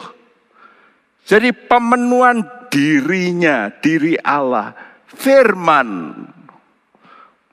Jadi 1.23 1.51
pemenuhan 1.51 2.43
dirinya, 2.69 3.71
diri 3.81 4.15
Allah, 4.21 4.75
firman. 5.07 6.13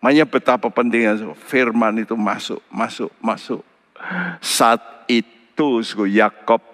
Makanya 0.00 0.26
betapa 0.26 0.68
pentingnya 0.68 1.16
firman 1.48 2.02
itu 2.02 2.14
masuk, 2.16 2.60
masuk, 2.68 3.10
masuk. 3.20 3.62
Saat 4.40 4.80
itu 5.08 5.39
Yakob 6.08 6.64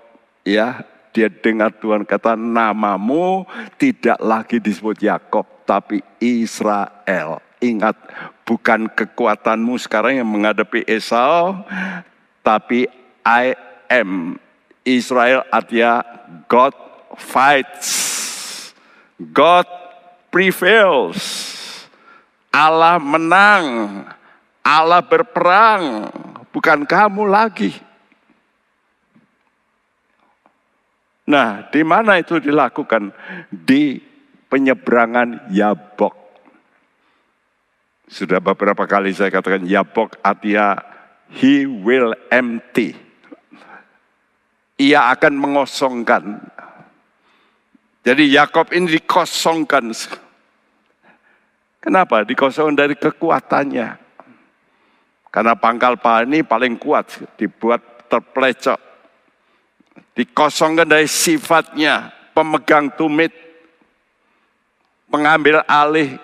ya 0.47 0.87
dia 1.11 1.26
dengar 1.32 1.74
Tuhan 1.74 2.07
kata 2.07 2.39
namamu 2.39 3.49
tidak 3.80 4.20
lagi 4.22 4.62
disebut 4.62 5.01
Yakob 5.01 5.49
tapi 5.66 6.05
Israel. 6.22 7.43
Ingat 7.59 7.97
bukan 8.45 8.87
kekuatanmu 8.93 9.80
sekarang 9.80 10.20
yang 10.22 10.28
menghadapi 10.28 10.84
Esau 10.87 11.66
tapi 12.45 12.87
I 13.26 13.59
am 13.91 14.39
Israel 14.87 15.43
artinya 15.51 16.07
God 16.47 16.76
fights. 17.18 17.91
God 19.18 19.66
prevails. 20.30 21.18
Allah 22.53 23.01
menang. 23.01 23.64
Allah 24.61 25.01
berperang. 25.03 26.12
Bukan 26.53 26.84
kamu 26.84 27.24
lagi. 27.26 27.72
Nah, 31.27 31.66
di 31.74 31.83
mana 31.83 32.22
itu 32.22 32.39
dilakukan? 32.39 33.11
Di 33.51 33.99
penyeberangan 34.47 35.51
Yabok. 35.51 36.14
Sudah 38.07 38.39
beberapa 38.39 38.87
kali 38.87 39.11
saya 39.11 39.35
katakan 39.35 39.66
Yabok 39.66 40.22
artinya 40.22 40.79
he 41.35 41.66
will 41.66 42.14
empty. 42.31 42.95
Ia 44.79 45.11
akan 45.11 45.35
mengosongkan. 45.35 46.39
Jadi 48.07 48.31
Yakob 48.31 48.70
ini 48.70 49.03
dikosongkan. 49.03 49.91
Kenapa? 51.83 52.22
Dikosongkan 52.22 52.79
dari 52.79 52.95
kekuatannya. 52.95 53.89
Karena 55.35 55.53
pangkal 55.59 55.99
paha 55.99 56.22
ini 56.22 56.47
paling 56.47 56.79
kuat, 56.79 57.11
dibuat 57.35 58.07
terplecok. 58.07 58.86
Dikosongkan 60.16 60.88
dari 60.88 61.05
sifatnya, 61.05 62.09
pemegang 62.32 62.88
tumit, 62.97 63.32
pengambil 65.12 65.61
alih. 65.68 66.16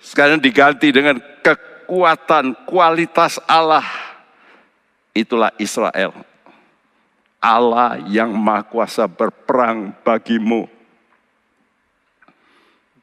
Sekarang 0.00 0.40
diganti 0.40 0.88
dengan 0.88 1.20
kekuatan, 1.44 2.64
kualitas 2.64 3.36
Allah. 3.44 3.84
Itulah 5.12 5.52
Israel. 5.60 6.16
Allah 7.40 7.96
yang 8.04 8.36
Maha 8.36 8.64
Kuasa 8.68 9.08
berperang 9.08 9.96
bagimu. 10.04 10.68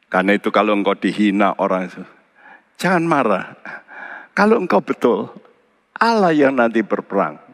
Karena 0.08 0.38
itu 0.38 0.54
kalau 0.54 0.78
engkau 0.78 0.96
dihina 0.96 1.58
orang 1.60 1.92
itu, 1.92 2.06
jangan 2.80 3.04
marah. 3.04 3.46
Kalau 4.32 4.62
engkau 4.62 4.80
betul, 4.80 5.34
Allah 5.98 6.32
yang 6.32 6.56
nanti 6.56 6.80
berperang. 6.86 7.47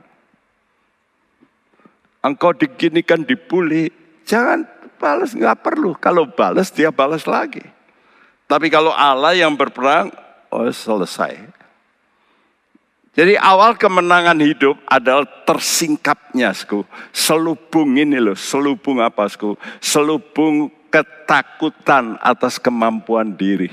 Engkau 2.23 2.55
diginikan, 2.55 3.27
dibully, 3.27 3.91
jangan 4.23 4.63
balas, 4.95 5.35
nggak 5.35 5.59
perlu. 5.59 5.91
Kalau 5.99 6.23
balas, 6.31 6.71
dia 6.71 6.87
balas 6.87 7.27
lagi. 7.27 7.59
Tapi 8.47 8.71
kalau 8.71 8.95
Allah 8.95 9.35
yang 9.35 9.51
berperang, 9.59 10.07
oh 10.47 10.71
selesai. 10.71 11.35
Jadi 13.13 13.37
awal 13.37 13.77
kemenangan 13.77 14.39
hidup 14.39 14.79
adalah 14.89 15.27
tersingkapnya, 15.45 16.55
sku. 16.55 16.81
Selubung 17.13 17.93
ini 17.99 18.17
loh, 18.17 18.39
selubung 18.39 19.03
apa, 19.03 19.29
sku? 19.29 19.53
Selubung 19.77 20.71
ketakutan 20.89 22.17
atas 22.23 22.57
kemampuan 22.57 23.35
diri. 23.37 23.69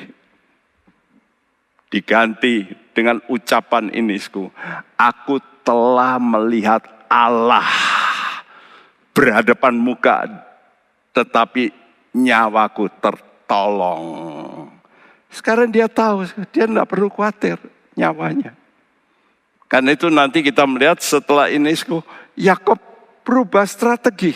Diganti 1.88 2.68
dengan 2.92 3.22
ucapan 3.32 3.88
ini, 3.94 4.20
sku. 4.20 4.50
Aku 4.98 5.40
telah 5.64 6.20
melihat 6.20 6.84
Allah 7.08 7.89
berhadapan 9.20 9.76
muka, 9.76 10.24
tetapi 11.12 11.68
nyawaku 12.16 12.88
tertolong. 13.04 14.04
Sekarang 15.28 15.68
dia 15.68 15.92
tahu, 15.92 16.24
dia 16.48 16.64
tidak 16.64 16.88
perlu 16.88 17.12
khawatir 17.12 17.60
nyawanya. 18.00 18.56
Karena 19.68 19.92
itu 19.92 20.08
nanti 20.08 20.40
kita 20.40 20.64
melihat 20.64 21.04
setelah 21.04 21.52
ini 21.52 21.76
Yakob 22.40 22.80
berubah 23.20 23.68
strategi 23.68 24.32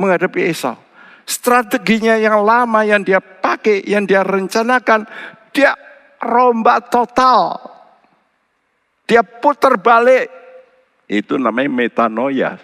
menghadapi 0.00 0.48
Esau. 0.48 0.80
Strateginya 1.28 2.16
yang 2.16 2.40
lama 2.42 2.82
yang 2.88 3.04
dia 3.04 3.20
pakai, 3.20 3.84
yang 3.84 4.08
dia 4.08 4.24
rencanakan, 4.24 5.06
dia 5.52 5.76
rombak 6.18 6.88
total. 6.88 7.60
Dia 9.06 9.20
putar 9.22 9.76
balik. 9.76 10.26
Itu 11.06 11.36
namanya 11.36 11.68
metanoia, 11.68 12.56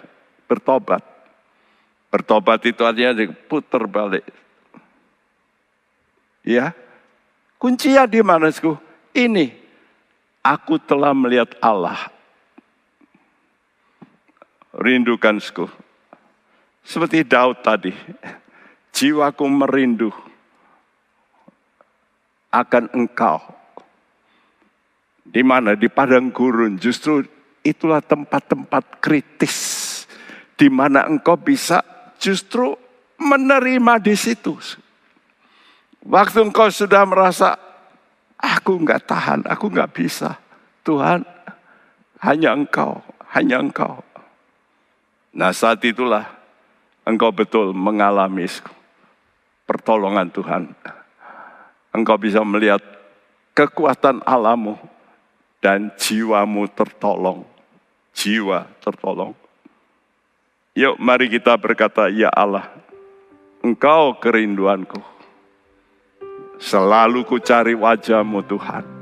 bertobat. 0.49 1.18
Bertobat 2.09 2.65
itu 2.65 2.81
artinya 2.81 3.13
putar 3.45 3.85
balik. 3.85 4.25
Ya, 6.41 6.73
kuncinya 7.61 8.09
di 8.09 8.25
mana, 8.25 8.49
Ini, 9.13 9.59
Aku 10.39 10.79
telah 10.79 11.11
melihat 11.11 11.51
Allah. 11.59 12.09
Rindukan 14.71 15.37
suku. 15.37 15.67
Seperti 16.81 17.27
Daud 17.27 17.59
tadi. 17.59 17.91
Jiwaku 18.95 19.45
merindu 19.45 20.09
akan 22.49 22.89
engkau. 22.95 23.37
Di 25.21 25.43
mana? 25.45 25.75
Di 25.75 25.91
padang 25.91 26.31
gurun. 26.31 26.79
Justru 26.79 27.21
itulah 27.61 28.01
tempat-tempat 28.01 29.03
kritis. 29.03 29.85
Di 30.55 30.71
mana 30.71 31.05
engkau 31.05 31.35
bisa 31.35 31.83
justru 32.19 32.75
menerima 33.17 33.97
di 34.03 34.15
situ. 34.19 34.59
Waktu 36.03 36.51
engkau 36.51 36.67
sudah 36.71 37.03
merasa 37.03 37.69
Aku 38.39 38.79
nggak 38.79 39.03
tahan, 39.03 39.43
aku 39.43 39.67
nggak 39.67 39.91
bisa. 39.91 40.39
Tuhan, 40.87 41.27
hanya 42.23 42.55
Engkau, 42.55 43.03
hanya 43.35 43.59
Engkau. 43.59 43.99
Nah 45.35 45.51
saat 45.51 45.83
itulah 45.83 46.25
engkau 47.05 47.29
betul 47.29 47.75
mengalami 47.75 48.47
pertolongan 49.67 50.31
Tuhan. 50.31 50.71
Engkau 51.93 52.17
bisa 52.17 52.41
melihat 52.41 52.81
kekuatan 53.53 54.23
alamu 54.23 54.79
dan 55.59 55.91
jiwamu 55.99 56.65
tertolong. 56.71 57.43
Jiwa 58.15 58.65
tertolong. 58.81 59.35
Yuk 60.77 61.01
mari 61.01 61.31
kita 61.33 61.57
berkata, 61.57 62.13
ya 62.13 62.29
Allah, 62.29 62.69
Engkau 63.65 64.15
kerinduanku. 64.21 65.01
Selalu 66.59 67.23
ku 67.25 67.39
cari 67.39 67.73
wajahmu 67.73 68.43
Tuhan. 68.45 68.98